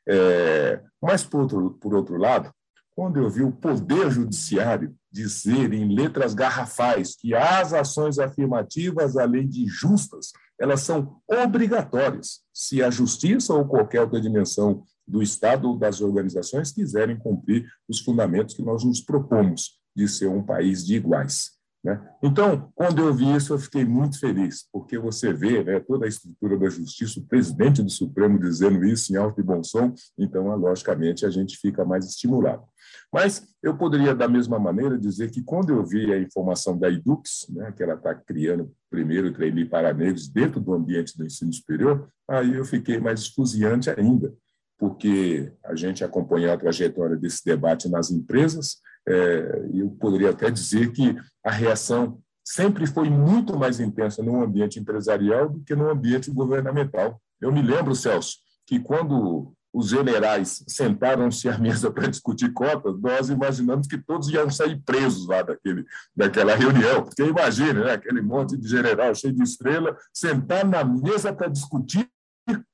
[0.07, 2.51] É, mas, por outro, por outro lado,
[2.95, 9.47] quando eu vi o Poder Judiciário dizer em letras garrafais que as ações afirmativas, além
[9.47, 15.77] de justas, elas são obrigatórias se a justiça ou qualquer outra dimensão do Estado ou
[15.77, 20.95] das organizações quiserem cumprir os fundamentos que nós nos propomos de ser um país de
[20.95, 21.57] iguais.
[21.83, 21.99] Né?
[22.21, 26.09] Então, quando eu vi isso, eu fiquei muito feliz, porque você vê né, toda a
[26.09, 30.53] estrutura da justiça, o presidente do Supremo dizendo isso em alto e bom som, então,
[30.57, 32.63] logicamente, a gente fica mais estimulado.
[33.11, 37.47] Mas eu poderia, da mesma maneira, dizer que quando eu vi a informação da Edux,
[37.49, 42.09] né, que ela está criando primeiro trainee para negros dentro do ambiente do ensino superior,
[42.29, 44.33] aí eu fiquei mais esfuziante ainda,
[44.77, 50.91] porque a gente acompanhou a trajetória desse debate nas empresas, é, eu poderia até dizer
[50.91, 56.29] que a reação sempre foi muito mais intensa no ambiente empresarial do que no ambiente
[56.29, 57.19] governamental.
[57.41, 63.29] Eu me lembro, Celso, que quando os generais sentaram-se à mesa para discutir cotas, nós
[63.29, 67.03] imaginamos que todos iam sair presos lá daquele, daquela reunião.
[67.03, 72.09] Porque imagine, né, aquele monte de general cheio de estrela sentar na mesa para discutir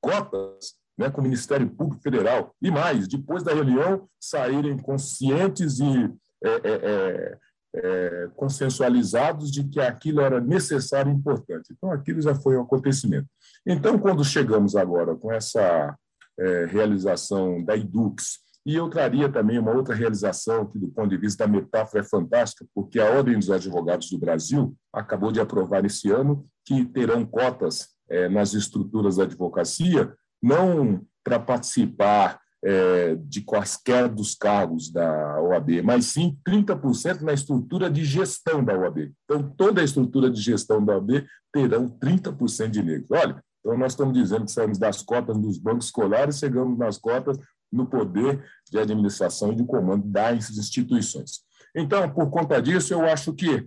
[0.00, 2.54] cotas né, com o Ministério Público Federal.
[2.62, 6.12] E mais, depois da reunião, saírem conscientes e
[6.44, 7.38] é, é, é,
[7.76, 11.72] é, consensualizados de que aquilo era necessário e importante.
[11.72, 13.26] Então, aquilo já foi um acontecimento.
[13.66, 15.96] Então, quando chegamos agora com essa
[16.38, 21.18] é, realização da IDUX, e eu traria também uma outra realização que, do ponto de
[21.18, 25.84] vista da metáfora, é fantástica, porque a Ordem dos Advogados do Brasil acabou de aprovar
[25.84, 30.14] esse ano que terão cotas é, nas estruturas da advocacia,
[30.44, 37.90] não para participar é, de quaisquer dos cargos da OAB, mas sim 30% na estrutura
[37.90, 39.12] de gestão da OAB.
[39.24, 43.10] Então, toda a estrutura de gestão da OAB terão 30% de negros.
[43.10, 47.38] Olha, então nós estamos dizendo que saímos das cotas dos bancos escolares, chegamos nas cotas
[47.72, 51.40] no poder de administração e de comando das instituições.
[51.74, 53.66] Então, por conta disso, eu acho que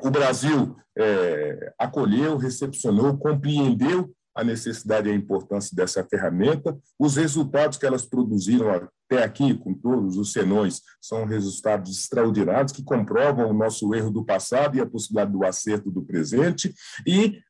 [0.00, 6.78] o Brasil é, acolheu, recepcionou, compreendeu a necessidade e a importância dessa ferramenta.
[6.96, 12.84] Os resultados que elas produziram até aqui, com todos os senões, são resultados extraordinários que
[12.84, 16.72] comprovam o nosso erro do passado e a possibilidade do acerto do presente.
[17.04, 17.40] E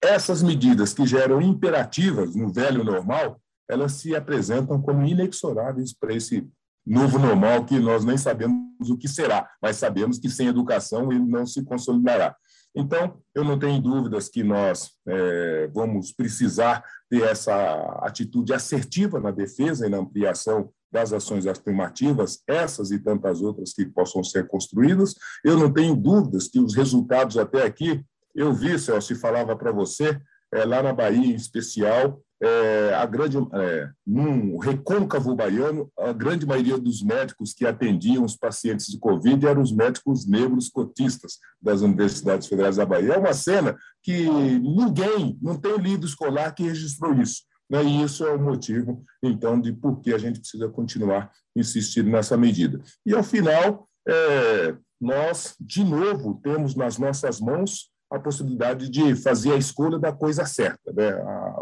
[0.00, 6.48] essas medidas que geram imperativas no velho normal, elas se apresentam como inexoráveis para esse
[6.86, 11.26] novo normal que nós nem sabemos o que será, mas sabemos que sem educação ele
[11.26, 12.36] não se consolidará.
[12.74, 17.54] Então, eu não tenho dúvidas que nós é, vamos precisar ter essa
[18.02, 23.84] atitude assertiva na defesa e na ampliação das ações afirmativas, essas e tantas outras que
[23.86, 25.14] possam ser construídas.
[25.44, 28.02] Eu não tenho dúvidas que os resultados até aqui,
[28.34, 30.18] eu vi, Celso, e falava para você,
[30.52, 36.46] é, lá na Bahia em especial, é, a grande, é, num recôncavo baiano, a grande
[36.46, 41.80] maioria dos médicos que atendiam os pacientes de Covid eram os médicos negros cotistas das
[41.80, 43.14] universidades federais da Bahia.
[43.14, 47.42] É uma cena que ninguém, não tem lido escolar que registrou isso.
[47.68, 47.84] Né?
[47.84, 52.36] E isso é o motivo, então, de por que a gente precisa continuar insistindo nessa
[52.36, 52.80] medida.
[53.04, 59.52] E, ao final, é, nós, de novo, temos nas nossas mãos a possibilidade de fazer
[59.52, 60.92] a escolha da coisa certa.
[60.92, 61.12] Né?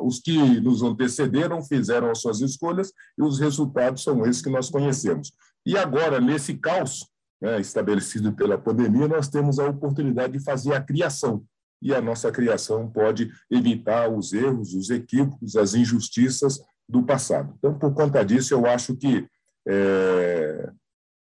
[0.01, 4.71] Os que nos antecederam fizeram as suas escolhas e os resultados são esses que nós
[4.71, 5.33] conhecemos.
[5.65, 7.07] E agora, nesse caos
[7.41, 11.45] né, estabelecido pela pandemia, nós temos a oportunidade de fazer a criação.
[11.83, 17.55] E a nossa criação pode evitar os erros, os equívocos, as injustiças do passado.
[17.59, 19.27] Então, por conta disso, eu acho que
[19.69, 20.71] é,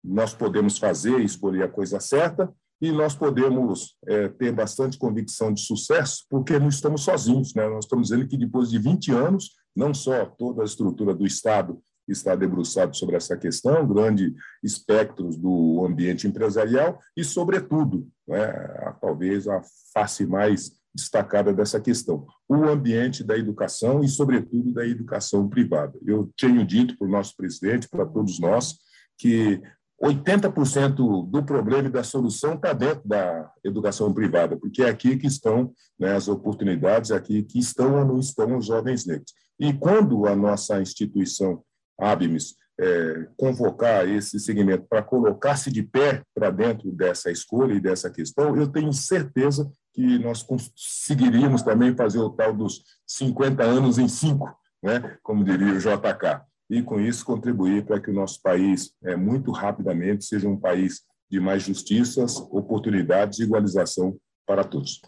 [0.02, 5.60] nós podemos fazer, escolher a coisa certa, e nós podemos é, ter bastante convicção de
[5.60, 7.54] sucesso, porque não estamos sozinhos.
[7.54, 7.68] Né?
[7.68, 11.80] Nós estamos dizendo que depois de 20 anos, não só toda a estrutura do Estado
[12.08, 18.52] está debruçado sobre essa questão, grande espectro do ambiente empresarial e, sobretudo, né,
[19.00, 19.60] talvez a
[19.92, 25.98] face mais destacada dessa questão, o ambiente da educação e, sobretudo, da educação privada.
[26.06, 28.76] Eu tenho dito para o nosso presidente, para todos nós,
[29.18, 29.60] que
[30.02, 35.26] 80% do problema e da solução está dentro da educação privada, porque é aqui que
[35.26, 39.32] estão né, as oportunidades, é aqui que estão ou não estão os jovens negros.
[39.58, 41.62] E quando a nossa instituição,
[41.98, 48.10] ABMES, é, convocar esse segmento para colocar-se de pé para dentro dessa escolha e dessa
[48.10, 54.08] questão, eu tenho certeza que nós conseguiríamos também fazer o tal dos 50 anos em
[54.08, 54.46] 5,
[54.82, 59.16] né, como diria o JK e, com isso, contribuir para que o nosso país, é,
[59.16, 65.00] muito rapidamente, seja um país de mais justiças, oportunidades e igualização para todos.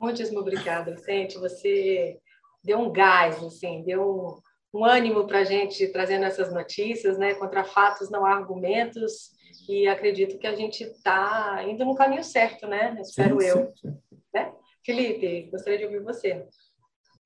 [0.00, 1.38] Muitíssimo obrigada, Vicente.
[1.38, 2.18] Você
[2.62, 4.40] deu um gás, assim, deu
[4.72, 7.34] um, um ânimo para a gente trazendo essas notícias, né?
[7.34, 9.34] Contra fatos não há argumentos,
[9.68, 12.96] e acredito que a gente está indo no caminho certo, né?
[13.00, 13.56] Espero sim, eu.
[13.56, 14.20] Sim, sim.
[14.32, 14.52] Né?
[14.84, 16.46] Felipe, gostaria de ouvir você.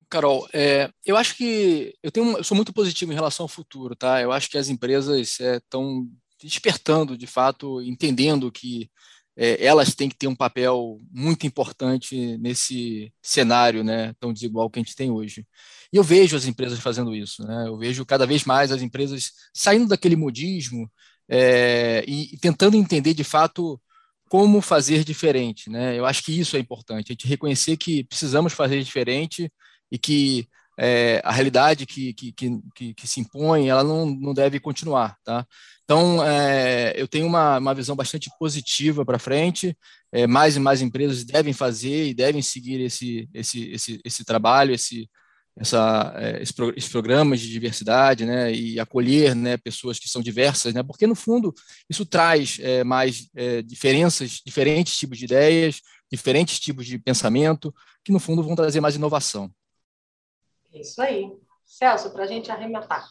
[0.09, 3.95] Carol, é, eu acho que eu tenho, eu sou muito positivo em relação ao futuro,
[3.95, 4.21] tá?
[4.21, 6.07] Eu acho que as empresas estão
[6.41, 8.89] é, despertando, de fato, entendendo que
[9.39, 14.79] é, elas têm que ter um papel muito importante nesse cenário né, tão desigual que
[14.79, 15.47] a gente tem hoje.
[15.93, 17.67] E eu vejo as empresas fazendo isso, né?
[17.67, 20.91] eu vejo cada vez mais as empresas saindo daquele modismo
[21.29, 23.79] é, e, e, tentando entender de fato
[24.29, 25.69] como fazer diferente.
[25.69, 25.97] Né?
[25.97, 29.51] Eu acho que isso é importante, a gente reconhecer que precisamos fazer diferente
[29.91, 30.47] e que
[30.81, 35.45] é, a realidade que, que, que, que, se impõe, ela não, não deve continuar, tá?
[35.83, 39.77] Então, é, eu tenho uma, uma visão bastante positiva para frente,
[40.11, 44.73] é, mais e mais empresas devem fazer e devem seguir esse, esse, esse, esse trabalho,
[44.73, 45.09] esse,
[45.57, 50.73] essa, é, esse, esse programas de diversidade, né, e acolher, né, pessoas que são diversas,
[50.73, 51.53] né, porque no fundo
[51.89, 57.73] isso traz é, mais é, diferenças, diferentes tipos de ideias, diferentes tipos de pensamento,
[58.03, 59.51] que no fundo vão trazer mais inovação.
[60.73, 61.31] Isso aí.
[61.65, 63.07] Celso, para a gente arrematar.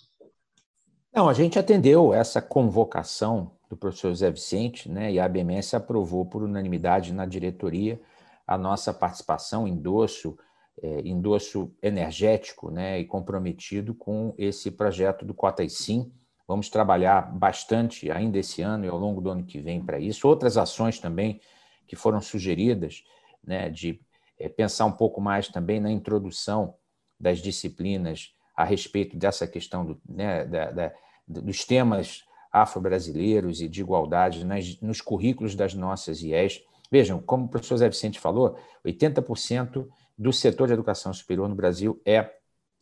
[1.13, 6.25] Não, a gente atendeu essa convocação do professor José Vicente, né, e a ABMS aprovou
[6.25, 8.01] por unanimidade na diretoria
[8.47, 10.39] a nossa participação, endosso,
[10.83, 16.11] é, endosso energético né, e comprometido com esse projeto do Cotas Sim.
[16.47, 20.27] Vamos trabalhar bastante ainda esse ano e ao longo do ano que vem para isso.
[20.27, 21.41] Outras ações também
[21.87, 23.05] que foram sugeridas,
[23.45, 24.01] né, de
[24.39, 26.75] é, pensar um pouco mais também na introdução
[27.19, 30.93] das disciplinas a respeito dessa questão do, né, da, da,
[31.27, 36.63] dos temas afro-brasileiros e de igualdade nas, nos currículos das nossas IES.
[36.91, 42.01] Vejam, como o professor Zé Vicente falou, 80% do setor de educação superior no Brasil
[42.05, 42.31] é,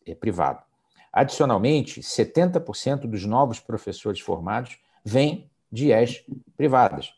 [0.05, 0.63] é privado.
[1.11, 6.23] Adicionalmente, 70% dos novos professores formados vêm de IES
[6.55, 7.13] privadas.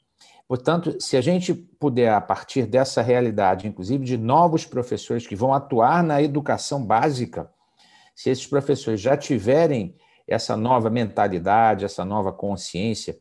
[0.49, 5.53] Portanto, se a gente puder, a partir dessa realidade, inclusive de novos professores que vão
[5.53, 7.51] atuar na educação básica,
[8.15, 9.95] se esses professores já tiverem
[10.27, 13.19] essa nova mentalidade, essa nova consciência,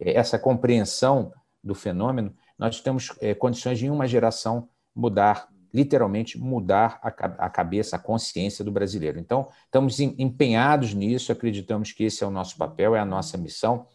[0.00, 4.66] eh, essa compreensão do fenômeno, nós temos é, condições de, em uma geração,
[4.96, 9.18] mudar, literalmente mudar a, cabeça, a consciência do brasileiro.
[9.18, 13.86] Então, estamos empenhados nisso, acreditamos que esse é o nosso papel, é a nossa missão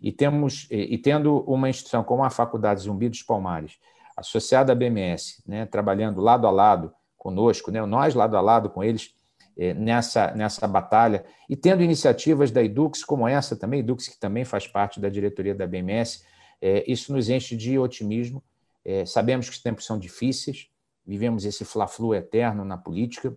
[0.00, 3.78] e, temos, e, tendo uma instituição como a Faculdade Zumbi dos Palmares,
[4.16, 8.82] associada à BMS, né, trabalhando lado a lado conosco, né, nós lado a lado com
[8.82, 9.14] eles
[9.56, 14.44] é, nessa, nessa batalha, e tendo iniciativas da Edux como essa também, Edux que também
[14.44, 16.24] faz parte da diretoria da BMS,
[16.60, 18.42] é, isso nos enche de otimismo.
[18.84, 20.68] É, sabemos que os tempos são difíceis,
[21.06, 23.36] vivemos esse fla-flu eterno na política,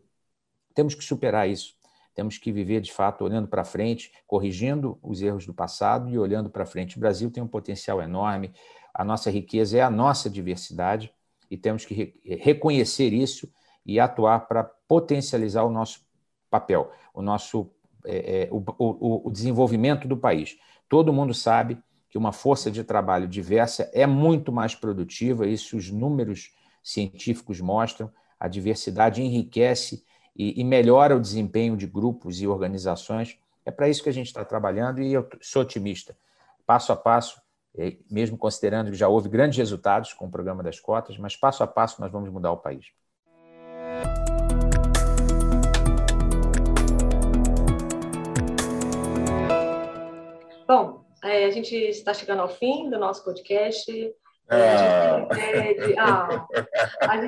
[0.73, 1.75] temos que superar isso.
[2.16, 6.49] Temos que viver, de fato, olhando para frente, corrigindo os erros do passado e olhando
[6.49, 6.95] para frente.
[6.95, 8.53] O Brasil tem um potencial enorme,
[8.93, 11.13] a nossa riqueza é a nossa diversidade
[11.51, 13.51] e temos que re reconhecer isso
[13.86, 15.99] e atuar para potencializar o nosso
[16.49, 17.70] papel, o nosso
[18.05, 20.57] é, é, o, o, o desenvolvimento do país.
[20.88, 21.78] Todo mundo sabe
[22.09, 26.51] que uma força de trabalho diversa é muito mais produtiva, isso os números
[26.82, 28.09] científicos mostram.
[28.39, 30.05] A diversidade enriquece
[30.36, 33.38] e, e melhora o desempenho de grupos e organizações.
[33.65, 36.15] É para isso que a gente está trabalhando e eu sou otimista.
[36.65, 37.41] Passo a passo,
[37.77, 41.63] é, mesmo considerando que já houve grandes resultados com o programa das cotas, mas passo
[41.63, 42.86] a passo nós vamos mudar o país.
[50.67, 54.13] Bom, é, a gente está chegando ao fim do nosso podcast.
[54.47, 56.47] É, a, gente pede, ah,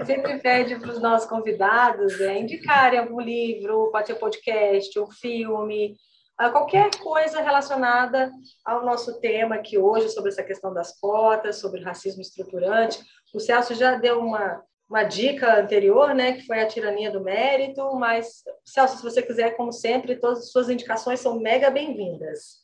[0.05, 5.97] sempre pede para os nossos convidados é, indicarem algum livro, pode ser podcast, um filme,
[6.37, 8.31] ah, qualquer coisa relacionada
[8.63, 13.03] ao nosso tema aqui hoje, sobre essa questão das cotas, sobre racismo estruturante.
[13.33, 17.95] O Celso já deu uma, uma dica anterior, né, que foi a tirania do mérito,
[17.95, 22.57] mas, Celso, se você quiser, como sempre, todas as suas indicações são mega bem-vindas.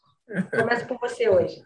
[0.55, 1.59] Começa por você hoje.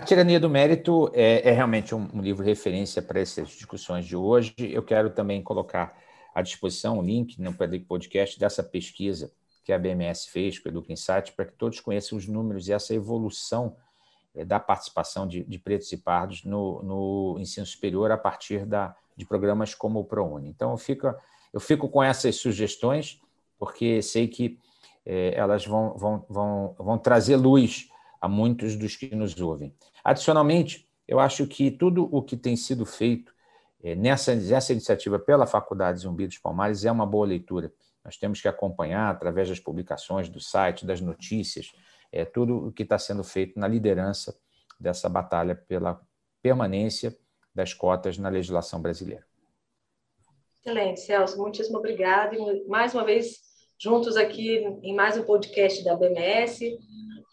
[0.00, 4.16] A Tirania do Mérito é, é realmente um, um, livro referência para essas discussões de
[4.16, 4.54] hoje.
[4.58, 5.94] Eu quero também colocar
[6.34, 7.52] à disposição o link no
[7.86, 9.30] podcast dessa pesquisa
[9.62, 12.72] que a BMS fez com o Educa Insight, para que todos conheçam os números e
[12.72, 13.76] essa evolução
[14.34, 18.96] é, da participação de, de, pretos e pardos no, no, ensino superior a partir da,
[19.14, 20.48] de programas como o ProUni.
[20.48, 21.14] Então, eu fico,
[21.52, 23.20] eu fico com essas sugestões,
[23.58, 24.58] porque sei que
[25.04, 29.74] é, elas vão, vão, vão, vão trazer luz a muitos dos que nos ouvem.
[30.04, 33.34] Adicionalmente, eu acho que tudo o que tem sido feito
[33.82, 37.72] é, nessa, nessa iniciativa pela Faculdade Zumbi dos Palmares é uma boa leitura.
[38.04, 41.72] Nós temos que acompanhar, através das publicações do site, das notícias,
[42.12, 44.38] é, tudo o que está sendo feito na liderança
[44.78, 46.00] dessa batalha pela
[46.42, 47.16] permanência
[47.54, 49.24] das cotas na legislação brasileira.
[50.60, 51.38] Excelente, Celso.
[51.38, 52.34] Muitíssimo obrigado.
[52.34, 53.40] E mais uma vez,
[53.78, 56.78] juntos aqui em mais um podcast da BMS.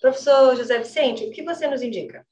[0.01, 2.25] Professor José Vicente, o que você nos indica?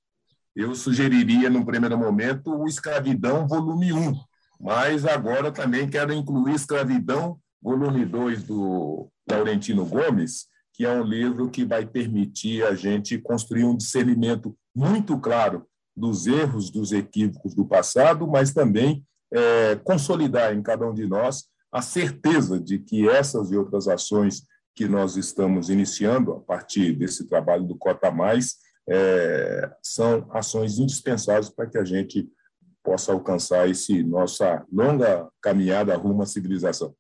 [0.55, 4.13] Eu sugeriria, no primeiro momento, o Escravidão, volume 1,
[4.59, 11.49] mas agora também quero incluir Escravidão, volume 2, do Laurentino Gomes, que é um livro
[11.49, 17.65] que vai permitir a gente construir um discernimento muito claro dos erros, dos equívocos do
[17.65, 23.51] passado, mas também é, consolidar em cada um de nós a certeza de que essas
[23.51, 24.43] e outras ações
[24.73, 28.55] que nós estamos iniciando a partir desse trabalho do Cota Mais
[28.87, 32.29] é, são ações indispensáveis para que a gente
[32.83, 36.95] possa alcançar esse nossa longa caminhada rumo à civilização.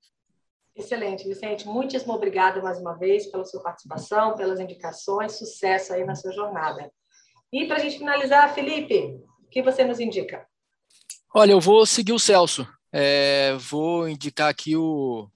[0.75, 1.67] Excelente, Vicente.
[1.67, 5.33] Muitíssimo obrigada mais uma vez pela sua participação, pelas indicações.
[5.33, 6.91] Sucesso aí na sua jornada.
[7.53, 10.45] E para a gente finalizar, Felipe, o que você nos indica?
[11.33, 12.67] Olha, eu vou seguir o Celso.
[12.91, 15.29] É, vou indicar aqui o,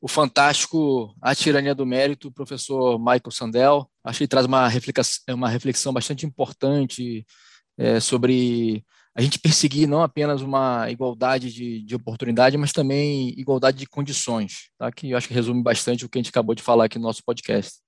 [0.00, 3.90] o fantástico A Tirania do Mérito, professor Michael Sandel.
[4.04, 7.24] Acho que traz uma reflexão, uma reflexão bastante importante
[7.78, 8.84] é, sobre
[9.16, 14.70] a gente perseguir não apenas uma igualdade de, de oportunidade, mas também igualdade de condições,
[14.78, 14.92] tá?
[14.92, 17.06] que eu acho que resume bastante o que a gente acabou de falar aqui no
[17.06, 17.80] nosso podcast.